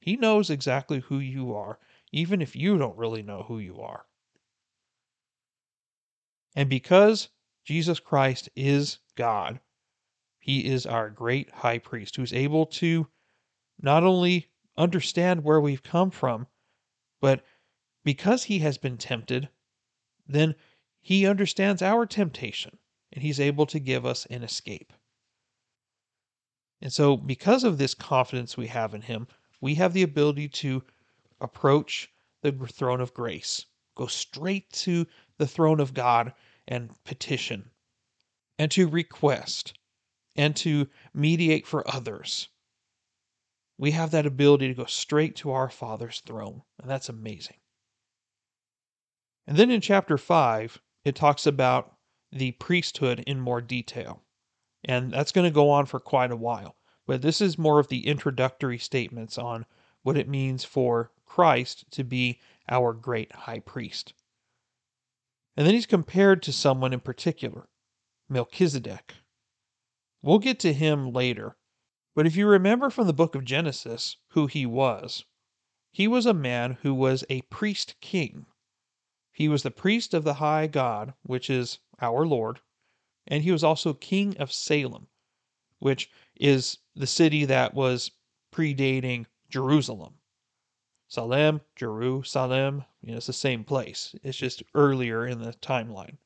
He 0.01 0.17
knows 0.17 0.49
exactly 0.49 1.01
who 1.01 1.19
you 1.19 1.55
are, 1.55 1.79
even 2.13 2.41
if 2.41 2.57
you 2.57 2.79
don't 2.79 2.97
really 2.97 3.23
know 3.23 3.43
who 3.43 3.59
you 3.59 3.81
are. 3.81 4.07
And 6.55 6.71
because 6.71 7.29
Jesus 7.67 7.99
Christ 7.99 8.49
is 8.55 9.01
God, 9.17 9.59
he 10.39 10.67
is 10.67 10.87
our 10.87 11.11
great 11.11 11.51
high 11.51 11.79
priest 11.79 12.15
who's 12.15 12.33
able 12.33 12.65
to 12.67 13.09
not 13.81 14.05
only 14.05 14.47
understand 14.79 15.43
where 15.43 15.61
we've 15.61 15.83
come 15.83 16.13
from, 16.13 16.47
but 17.21 17.45
because 18.05 18.45
he 18.45 18.61
has 18.61 18.79
been 18.79 18.97
tempted, 18.97 19.49
then 20.29 20.55
he 21.01 21.27
understands 21.27 21.83
our 21.83 22.07
temptation 22.07 22.79
and 23.13 23.23
he's 23.23 23.41
able 23.41 23.67
to 23.67 23.81
give 23.81 24.07
us 24.07 24.27
an 24.27 24.45
escape. 24.45 24.93
And 26.81 26.93
so, 26.93 27.17
because 27.17 27.65
of 27.65 27.79
this 27.79 27.95
confidence 27.95 28.57
we 28.57 28.69
have 28.69 28.95
in 28.95 29.03
him, 29.03 29.27
we 29.61 29.75
have 29.75 29.93
the 29.93 30.05
ability 30.05 30.49
to 30.51 30.85
approach 31.41 32.13
the 32.43 32.53
throne 32.53 33.01
of 33.01 33.13
grace, 33.13 33.67
go 33.97 34.07
straight 34.07 34.71
to 34.71 35.07
the 35.39 35.49
throne 35.49 35.81
of 35.81 35.95
God 35.95 36.33
and 36.69 36.91
petition, 37.05 37.71
and 38.59 38.71
to 38.73 38.89
request, 38.89 39.75
and 40.35 40.57
to 40.57 40.89
mediate 41.15 41.67
for 41.67 41.89
others 41.93 42.49
we 43.79 43.91
have 43.91 44.11
that 44.11 44.27
ability 44.27 44.69
to 44.69 44.75
go 44.75 44.87
straight 44.87 45.37
to 45.37 45.51
our 45.51 45.69
Father's 45.69 46.21
throne. 46.21 46.63
And 46.81 46.91
that's 46.91 47.09
amazing. 47.09 47.57
And 49.47 49.57
then 49.57 49.71
in 49.71 49.81
chapter 49.81 50.19
5, 50.19 50.81
it 51.05 51.15
talks 51.15 51.47
about 51.47 51.95
the 52.33 52.53
priesthood 52.53 53.21
in 53.27 53.41
more 53.41 53.61
detail. 53.61 54.23
And 54.85 55.13
that's 55.13 55.33
going 55.33 55.45
to 55.45 55.55
go 55.55 55.71
on 55.71 55.87
for 55.87 56.01
quite 56.01 56.31
a 56.31 56.37
while. 56.37 56.77
But 57.07 57.23
this 57.23 57.41
is 57.41 57.59
more 57.59 57.79
of 57.79 57.89
the 57.89 58.07
introductory 58.07 58.79
statements 58.79 59.39
on 59.39 59.67
what 60.03 60.17
it 60.17 60.29
means 60.29 60.65
for 60.65 61.13
Christ 61.25 61.85
to 61.93 62.03
be 62.03 62.41
our 62.69 62.93
great 62.93 63.33
high 63.33 63.61
priest. 63.61 64.15
And 65.57 65.67
then 65.67 65.75
he's 65.75 65.87
compared 65.87 66.43
to 66.43 66.53
someone 66.53 66.93
in 66.93 67.01
particular, 67.01 67.69
Melchizedek. 68.29 69.15
We'll 70.23 70.39
get 70.39 70.61
to 70.61 70.73
him 70.73 71.13
later 71.13 71.57
but 72.17 72.27
if 72.27 72.35
you 72.35 72.49
remember 72.49 72.89
from 72.89 73.07
the 73.07 73.13
book 73.13 73.35
of 73.35 73.45
Genesis 73.45 74.17
who 74.29 74.47
he 74.47 74.65
was, 74.65 75.27
he 75.93 76.09
was 76.09 76.25
a 76.25 76.33
man 76.33 76.79
who 76.81 76.95
was 76.95 77.25
a 77.29 77.43
priest 77.43 77.95
king. 78.01 78.47
He 79.33 79.51
was 79.51 79.63
the 79.63 79.71
priest 79.71 80.15
of 80.15 80.25
the 80.25 80.35
high 80.35 80.67
God, 80.67 81.13
which 81.25 81.51
is 81.51 81.79
our 82.01 82.27
Lord, 82.27 82.61
and 83.27 83.43
he 83.43 83.53
was 83.53 83.63
also 83.63 83.93
king 83.93 84.35
of 84.39 84.51
Salem, 84.51 85.09
which 85.79 86.09
is 86.35 86.79
the 86.95 87.07
city 87.07 87.45
that 87.45 87.75
was 87.75 88.13
predating 88.51 89.27
Jerusalem. 89.51 90.15
Salem, 91.09 91.61
Jerusalem, 91.77 92.85
you 93.01 93.13
know, 93.13 93.17
it's 93.19 93.27
the 93.27 93.33
same 93.33 93.63
place. 93.63 94.15
It's 94.23 94.37
just 94.37 94.63
earlier 94.75 95.27
in 95.27 95.41
the 95.41 95.53
timeline. 95.55 96.17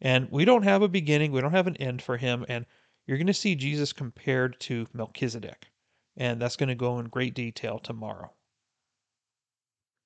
And 0.00 0.28
we 0.30 0.44
don't 0.44 0.64
have 0.64 0.82
a 0.82 0.88
beginning, 0.88 1.32
we 1.32 1.40
don't 1.40 1.52
have 1.52 1.66
an 1.66 1.78
end 1.78 2.02
for 2.02 2.16
him, 2.18 2.44
and 2.48 2.66
you're 3.06 3.16
going 3.16 3.26
to 3.26 3.34
see 3.34 3.54
Jesus 3.54 3.92
compared 3.92 4.60
to 4.60 4.86
Melchizedek, 4.92 5.66
and 6.16 6.40
that's 6.40 6.56
going 6.56 6.68
to 6.68 6.74
go 6.74 6.98
in 6.98 7.06
great 7.06 7.34
detail 7.34 7.78
tomorrow. 7.78 8.32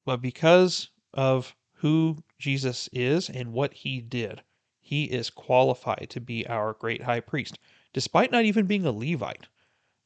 But 0.04 0.22
because 0.22 0.90
of 1.14 1.54
who 1.74 2.22
Jesus 2.38 2.88
is 2.92 3.28
and 3.28 3.52
what 3.52 3.74
he 3.74 4.00
did, 4.00 4.42
he 4.80 5.04
is 5.04 5.30
qualified 5.30 6.06
to 6.10 6.20
be 6.20 6.46
our 6.46 6.74
great 6.74 7.02
high 7.02 7.20
priest, 7.20 7.58
despite 7.92 8.30
not 8.30 8.44
even 8.44 8.66
being 8.66 8.86
a 8.86 8.92
Levite. 8.92 9.48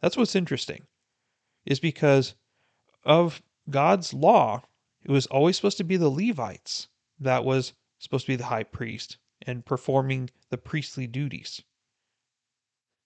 That's 0.00 0.16
what's 0.16 0.34
interesting, 0.34 0.86
is 1.66 1.80
because 1.80 2.34
of 3.04 3.42
God's 3.68 4.12
law, 4.12 4.62
it 5.02 5.10
was 5.10 5.26
always 5.26 5.56
supposed 5.56 5.78
to 5.78 5.84
be 5.84 5.96
the 5.96 6.10
Levites 6.10 6.88
that 7.18 7.44
was 7.44 7.72
supposed 7.98 8.26
to 8.26 8.32
be 8.32 8.36
the 8.36 8.44
high 8.44 8.64
priest 8.64 9.18
and 9.46 9.64
performing 9.64 10.30
the 10.50 10.58
priestly 10.58 11.06
duties. 11.06 11.62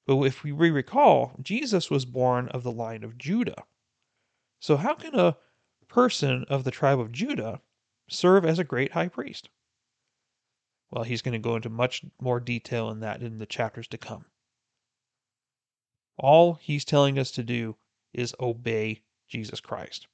But 0.07 0.21
if 0.23 0.45
we 0.45 0.53
recall, 0.53 1.35
Jesus 1.43 1.91
was 1.91 2.05
born 2.05 2.49
of 2.49 2.63
the 2.63 2.73
line 2.73 3.03
of 3.03 3.19
Judah. 3.19 3.65
So, 4.61 4.77
how 4.77 4.95
can 4.95 5.15
a 5.19 5.37
person 5.89 6.45
of 6.45 6.65
the 6.65 6.71
tribe 6.71 7.01
of 7.01 7.13
Judah 7.13 7.61
serve 8.09 8.45
as 8.45 8.59
a 8.59 8.65
great 8.65 8.93
high 8.93 9.09
priest? 9.09 9.49
Well, 10.91 11.05
he's 11.05 11.23
going 11.23 11.33
to 11.33 11.39
go 11.39 11.57
into 11.57 11.69
much 11.69 12.05
more 12.21 12.39
detail 12.39 12.91
in 12.91 13.01
that 13.01 13.23
in 13.23 13.39
the 13.39 13.47
chapters 13.47 13.89
to 13.89 13.99
come. 13.99 14.27
All 16.17 16.55
he's 16.55 16.85
telling 16.85 17.19
us 17.19 17.33
to 17.33 17.43
do 17.43 17.77
is 18.13 18.35
obey 18.39 19.03
Jesus 19.29 19.61
Christ 19.61 20.07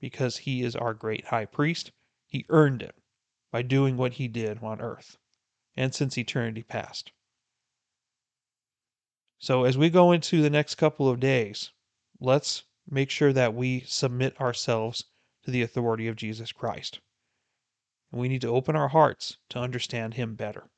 because 0.00 0.38
he 0.38 0.62
is 0.62 0.74
our 0.74 0.92
great 0.92 1.26
high 1.26 1.44
priest. 1.44 1.92
He 2.26 2.44
earned 2.48 2.82
it 2.82 2.96
by 3.50 3.62
doing 3.62 3.96
what 3.96 4.14
he 4.14 4.26
did 4.26 4.58
on 4.62 4.80
earth 4.80 5.16
and 5.76 5.94
since 5.94 6.18
eternity 6.18 6.62
past. 6.62 7.12
So, 9.38 9.64
as 9.64 9.78
we 9.78 9.90
go 9.90 10.12
into 10.12 10.42
the 10.42 10.50
next 10.50 10.74
couple 10.74 11.08
of 11.08 11.20
days, 11.20 11.70
let's 12.20 12.64
make 12.88 13.10
sure 13.10 13.32
that 13.32 13.54
we 13.54 13.80
submit 13.80 14.40
ourselves 14.40 15.04
to 15.44 15.50
the 15.50 15.62
authority 15.62 16.08
of 16.08 16.16
Jesus 16.16 16.52
Christ. 16.52 17.00
And 18.10 18.20
we 18.20 18.28
need 18.28 18.42
to 18.42 18.48
open 18.48 18.76
our 18.76 18.88
hearts 18.88 19.38
to 19.50 19.58
understand 19.58 20.14
him 20.14 20.34
better. 20.34 20.68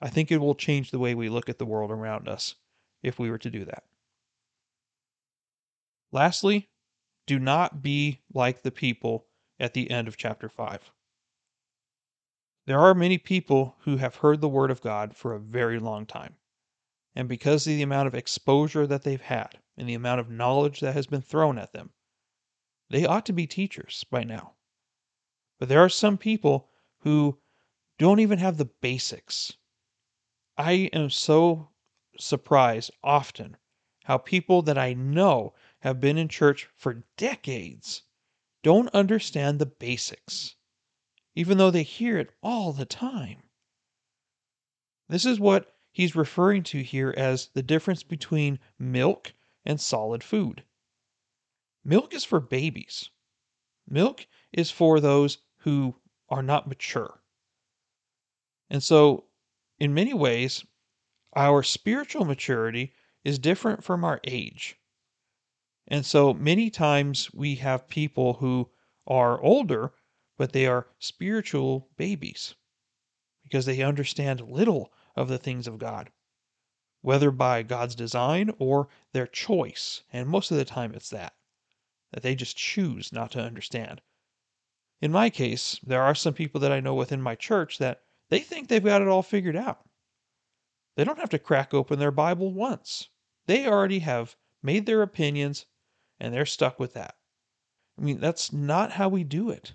I 0.00 0.08
think 0.08 0.30
it 0.30 0.38
will 0.38 0.54
change 0.54 0.90
the 0.90 0.98
way 0.98 1.14
we 1.14 1.28
look 1.28 1.48
at 1.48 1.58
the 1.58 1.66
world 1.66 1.90
around 1.90 2.28
us 2.28 2.54
if 3.02 3.18
we 3.18 3.30
were 3.30 3.38
to 3.38 3.50
do 3.50 3.64
that. 3.66 3.84
Lastly, 6.12 6.68
do 7.30 7.38
not 7.38 7.80
be 7.80 8.18
like 8.34 8.62
the 8.62 8.72
people 8.72 9.24
at 9.60 9.72
the 9.72 9.88
end 9.88 10.08
of 10.08 10.16
chapter 10.16 10.48
5. 10.48 10.90
There 12.66 12.80
are 12.80 12.92
many 12.92 13.18
people 13.18 13.76
who 13.82 13.98
have 13.98 14.16
heard 14.16 14.40
the 14.40 14.48
word 14.48 14.72
of 14.72 14.80
God 14.80 15.14
for 15.14 15.32
a 15.32 15.38
very 15.38 15.78
long 15.78 16.06
time. 16.06 16.34
And 17.14 17.28
because 17.28 17.68
of 17.68 17.74
the 17.74 17.82
amount 17.82 18.08
of 18.08 18.16
exposure 18.16 18.84
that 18.84 19.04
they've 19.04 19.20
had 19.20 19.60
and 19.76 19.88
the 19.88 19.94
amount 19.94 20.18
of 20.18 20.28
knowledge 20.28 20.80
that 20.80 20.94
has 20.94 21.06
been 21.06 21.20
thrown 21.20 21.56
at 21.56 21.72
them, 21.72 21.90
they 22.88 23.06
ought 23.06 23.26
to 23.26 23.32
be 23.32 23.46
teachers 23.46 24.04
by 24.10 24.24
now. 24.24 24.54
But 25.60 25.68
there 25.68 25.84
are 25.84 25.88
some 25.88 26.18
people 26.18 26.68
who 27.02 27.38
don't 27.96 28.18
even 28.18 28.40
have 28.40 28.56
the 28.56 28.70
basics. 28.82 29.52
I 30.58 30.90
am 30.92 31.10
so 31.10 31.68
surprised 32.18 32.90
often 33.04 33.56
how 34.02 34.18
people 34.18 34.62
that 34.62 34.78
I 34.78 34.94
know 34.94 35.54
have 35.80 36.00
been 36.00 36.18
in 36.18 36.28
church 36.28 36.68
for 36.76 37.04
decades 37.16 38.02
don't 38.62 38.88
understand 38.94 39.58
the 39.58 39.66
basics, 39.66 40.56
even 41.34 41.56
though 41.56 41.70
they 41.70 41.82
hear 41.82 42.18
it 42.18 42.30
all 42.42 42.72
the 42.72 42.84
time. 42.84 43.42
This 45.08 45.24
is 45.24 45.40
what 45.40 45.76
he's 45.92 46.14
referring 46.14 46.62
to 46.64 46.82
here 46.82 47.14
as 47.16 47.48
the 47.48 47.62
difference 47.62 48.02
between 48.02 48.58
milk 48.78 49.32
and 49.64 49.80
solid 49.80 50.22
food. 50.22 50.64
Milk 51.84 52.14
is 52.14 52.24
for 52.24 52.40
babies. 52.40 53.10
Milk 53.88 54.26
is 54.52 54.70
for 54.70 55.00
those 55.00 55.38
who 55.58 55.96
are 56.28 56.42
not 56.42 56.68
mature. 56.68 57.22
And 58.68 58.82
so, 58.82 59.24
in 59.78 59.94
many 59.94 60.14
ways, 60.14 60.64
our 61.34 61.62
spiritual 61.62 62.24
maturity 62.24 62.92
is 63.24 63.38
different 63.38 63.82
from 63.82 64.04
our 64.04 64.20
age. 64.24 64.79
And 65.92 66.06
so, 66.06 66.32
many 66.32 66.70
times 66.70 67.34
we 67.34 67.56
have 67.56 67.88
people 67.88 68.34
who 68.34 68.70
are 69.08 69.42
older, 69.42 69.92
but 70.38 70.52
they 70.52 70.64
are 70.64 70.86
spiritual 71.00 71.90
babies 71.96 72.54
because 73.42 73.66
they 73.66 73.82
understand 73.82 74.40
little 74.40 74.92
of 75.16 75.26
the 75.26 75.36
things 75.36 75.66
of 75.66 75.78
God, 75.78 76.12
whether 77.00 77.32
by 77.32 77.64
God's 77.64 77.96
design 77.96 78.52
or 78.60 78.88
their 79.12 79.26
choice. 79.26 80.04
And 80.12 80.28
most 80.28 80.52
of 80.52 80.56
the 80.58 80.64
time, 80.64 80.94
it's 80.94 81.10
that, 81.10 81.34
that 82.12 82.22
they 82.22 82.36
just 82.36 82.56
choose 82.56 83.12
not 83.12 83.32
to 83.32 83.42
understand. 83.42 84.00
In 85.00 85.10
my 85.10 85.28
case, 85.28 85.80
there 85.82 86.02
are 86.02 86.14
some 86.14 86.34
people 86.34 86.60
that 86.60 86.70
I 86.70 86.78
know 86.78 86.94
within 86.94 87.20
my 87.20 87.34
church 87.34 87.78
that 87.78 88.04
they 88.28 88.38
think 88.38 88.68
they've 88.68 88.84
got 88.84 89.02
it 89.02 89.08
all 89.08 89.24
figured 89.24 89.56
out. 89.56 89.88
They 90.94 91.02
don't 91.02 91.18
have 91.18 91.30
to 91.30 91.38
crack 91.40 91.74
open 91.74 91.98
their 91.98 92.12
Bible 92.12 92.52
once. 92.52 93.08
They 93.46 93.66
already 93.66 93.98
have 94.00 94.36
made 94.62 94.86
their 94.86 95.02
opinions 95.02 95.66
and 96.20 96.32
they're 96.32 96.46
stuck 96.46 96.78
with 96.78 96.94
that. 96.94 97.16
I 97.98 98.02
mean, 98.02 98.20
that's 98.20 98.52
not 98.52 98.92
how 98.92 99.08
we 99.08 99.24
do 99.24 99.50
it. 99.50 99.74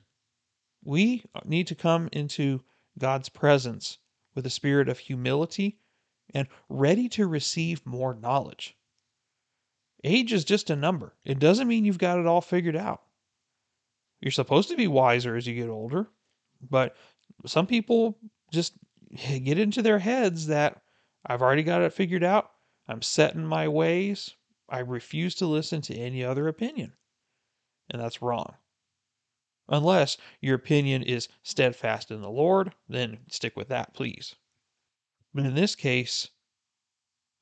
We 0.84 1.24
need 1.44 1.68
to 1.68 1.76
come 1.76 2.10
into 2.12 2.62
God's 2.98 3.30
presence 3.30 3.98
with 4.36 4.46
a 4.46 4.52
spirit 4.52 4.90
of 4.90 5.00
humility 5.00 5.80
and 6.34 6.48
ready 6.70 7.10
to 7.10 7.28
receive 7.28 7.86
more 7.86 8.14
knowledge. 8.14 8.78
Age 10.04 10.34
is 10.34 10.46
just 10.46 10.70
a 10.70 10.76
number, 10.76 11.16
it 11.24 11.40
doesn't 11.40 11.68
mean 11.68 11.86
you've 11.86 11.98
got 11.98 12.20
it 12.20 12.28
all 12.28 12.42
figured 12.42 12.76
out. 12.76 13.02
You're 14.22 14.32
supposed 14.32 14.70
to 14.70 14.78
be 14.78 14.88
wiser 14.88 15.36
as 15.36 15.48
you 15.48 15.56
get 15.56 15.70
older, 15.70 16.08
but 16.70 16.96
some 17.46 17.68
people 17.68 18.18
just 18.52 18.74
get 19.16 19.60
into 19.60 19.82
their 19.82 20.00
heads 20.00 20.48
that 20.48 20.82
I've 21.26 21.42
already 21.42 21.64
got 21.64 21.82
it 21.82 21.94
figured 21.94 22.24
out. 22.24 22.52
I'm 22.88 23.02
set 23.02 23.34
in 23.36 23.46
my 23.46 23.68
ways. 23.68 24.36
I 24.68 24.80
refuse 24.80 25.36
to 25.36 25.46
listen 25.46 25.82
to 25.82 25.96
any 25.96 26.24
other 26.24 26.48
opinion. 26.48 26.94
And 27.90 28.02
that's 28.02 28.22
wrong. 28.22 28.56
Unless 29.68 30.18
your 30.42 30.56
opinion 30.56 31.04
is 31.04 31.28
steadfast 31.44 32.12
in 32.12 32.22
the 32.22 32.30
Lord, 32.30 32.74
then 32.88 33.20
stick 33.30 33.56
with 33.56 33.68
that, 33.70 33.94
please. 33.94 34.36
But 35.34 35.46
in 35.46 35.56
this 35.56 35.76
case, 35.76 36.30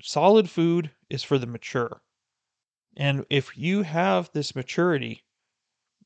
solid 0.02 0.50
food 0.50 0.92
is 1.10 1.24
for 1.24 1.38
the 1.38 1.48
mature. 1.48 2.02
And 2.96 3.26
if 3.30 3.58
you 3.58 3.84
have 3.84 4.32
this 4.32 4.56
maturity, 4.56 5.24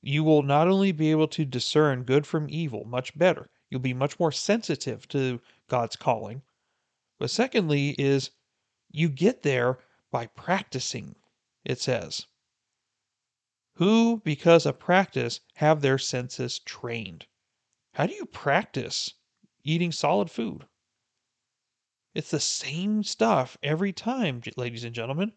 you 0.02 0.24
will 0.24 0.44
not 0.44 0.68
only 0.68 0.92
be 0.92 1.12
able 1.12 1.28
to 1.30 1.46
discern 1.46 2.04
good 2.04 2.26
from 2.26 2.48
evil 2.50 2.86
much 2.86 3.18
better, 3.18 3.50
you'll 3.70 3.80
be 3.80 3.94
much 3.94 4.20
more 4.20 4.32
sensitive 4.32 5.08
to 5.10 5.42
God's 5.68 5.96
calling. 5.96 6.42
But 7.20 7.30
secondly, 7.30 7.90
is 7.98 8.32
you 8.92 9.10
get 9.10 9.44
there 9.44 9.80
by 10.18 10.26
practicing, 10.26 11.16
it 11.64 11.80
says 11.80 12.26
who, 13.76 14.20
because 14.26 14.66
of 14.66 14.80
practice, 14.80 15.42
have 15.54 15.82
their 15.82 16.00
senses 16.00 16.58
trained. 16.58 17.28
How 17.94 18.08
do 18.08 18.16
you 18.16 18.26
practice 18.26 19.14
eating 19.64 19.92
solid 19.92 20.32
food? 20.32 20.66
It's 22.16 22.32
the 22.32 22.40
same 22.40 23.04
stuff 23.04 23.60
every 23.62 23.94
time, 23.94 24.42
ladies 24.56 24.84
and 24.84 24.96
gentlemen. 24.96 25.34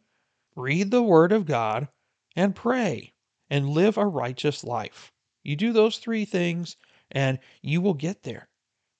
Read 0.57 0.91
the 0.91 1.03
Word 1.03 1.31
of 1.31 1.45
God 1.45 1.89
and 2.35 2.57
pray 2.57 3.13
and 3.51 3.69
live 3.69 3.99
a 3.99 4.07
righteous 4.07 4.65
life. 4.65 5.13
You 5.43 5.57
do 5.57 5.75
those 5.75 5.99
three 5.99 6.25
things 6.25 6.79
and 7.11 7.39
you 7.61 7.83
will 7.83 7.93
get 7.93 8.23
there. 8.23 8.49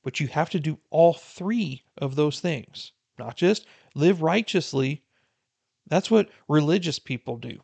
But 0.03 0.21
you 0.21 0.29
have 0.29 0.51
to 0.51 0.61
do 0.61 0.79
all 0.91 1.15
three 1.15 1.85
of 1.97 2.17
those 2.17 2.39
things, 2.39 2.93
not 3.19 3.35
just 3.35 3.65
live 3.95 4.21
righteously. 4.21 5.05
That's 5.91 6.11
what 6.11 6.31
religious 6.49 6.99
people 6.99 7.37
do. 7.37 7.61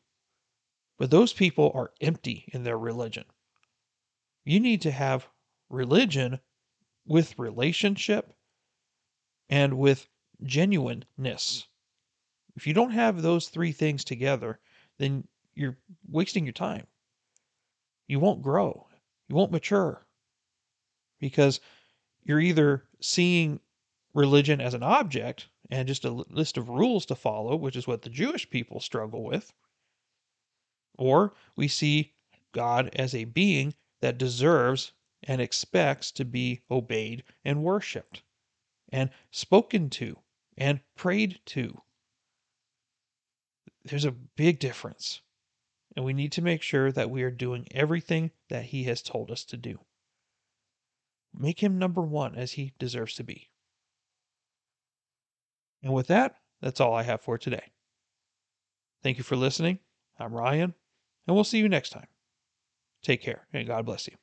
But 0.98 1.10
those 1.10 1.32
people 1.32 1.70
are 1.74 1.92
empty 2.00 2.44
in 2.52 2.64
their 2.64 2.78
religion. 2.78 3.24
You 4.44 4.60
need 4.60 4.82
to 4.82 4.90
have 4.90 5.28
religion 5.70 6.40
with 7.06 7.38
relationship 7.38 8.34
and 9.48 9.78
with 9.78 10.08
genuineness. 10.42 11.66
If 12.56 12.66
you 12.66 12.74
don't 12.74 12.90
have 12.90 13.22
those 13.22 13.48
three 13.48 13.72
things 13.72 14.02
together, 14.04 14.58
then 14.98 15.28
you're 15.54 15.78
wasting 16.08 16.44
your 16.44 16.52
time. 16.52 16.86
You 18.08 18.18
won't 18.18 18.42
grow, 18.42 18.88
you 19.28 19.36
won't 19.36 19.52
mature 19.52 20.06
because 21.20 21.60
you're 22.24 22.40
either 22.40 22.84
seeing 23.00 23.60
religion 24.14 24.60
as 24.60 24.74
an 24.74 24.82
object 24.82 25.48
and 25.70 25.88
just 25.88 26.04
a 26.04 26.10
list 26.10 26.56
of 26.56 26.68
rules 26.68 27.06
to 27.06 27.14
follow, 27.14 27.56
which 27.56 27.76
is 27.76 27.86
what 27.86 28.02
the 28.02 28.10
Jewish 28.10 28.48
people 28.48 28.80
struggle 28.80 29.24
with, 29.24 29.52
or 30.98 31.34
we 31.56 31.68
see 31.68 32.14
God 32.52 32.90
as 32.94 33.14
a 33.14 33.24
being 33.24 33.74
that 34.00 34.18
deserves 34.18 34.92
and 35.22 35.40
expects 35.40 36.12
to 36.12 36.24
be 36.24 36.62
obeyed 36.70 37.24
and 37.44 37.62
worshiped 37.62 38.22
and 38.90 39.10
spoken 39.30 39.90
to 39.90 40.18
and 40.56 40.80
prayed 40.94 41.40
to. 41.46 41.82
There's 43.84 44.04
a 44.04 44.12
big 44.12 44.58
difference. 44.58 45.20
And 45.94 46.04
we 46.04 46.12
need 46.12 46.32
to 46.32 46.42
make 46.42 46.62
sure 46.62 46.92
that 46.92 47.10
we 47.10 47.22
are 47.22 47.30
doing 47.30 47.66
everything 47.70 48.30
that 48.48 48.66
He 48.66 48.84
has 48.84 49.00
told 49.00 49.30
us 49.30 49.44
to 49.44 49.56
do. 49.56 49.80
Make 51.32 51.62
Him 51.62 51.78
number 51.78 52.02
one 52.02 52.34
as 52.34 52.52
He 52.52 52.74
deserves 52.78 53.14
to 53.14 53.24
be. 53.24 53.48
And 55.86 55.94
with 55.94 56.08
that, 56.08 56.34
that's 56.60 56.80
all 56.80 56.94
I 56.94 57.04
have 57.04 57.20
for 57.20 57.38
today. 57.38 57.70
Thank 59.04 59.18
you 59.18 59.22
for 59.22 59.36
listening. 59.36 59.78
I'm 60.18 60.32
Ryan 60.32 60.74
and 61.28 61.36
we'll 61.36 61.44
see 61.44 61.58
you 61.58 61.68
next 61.68 61.90
time. 61.90 62.08
Take 63.04 63.22
care, 63.22 63.46
and 63.52 63.68
God 63.68 63.86
bless 63.86 64.08
you. 64.08 64.16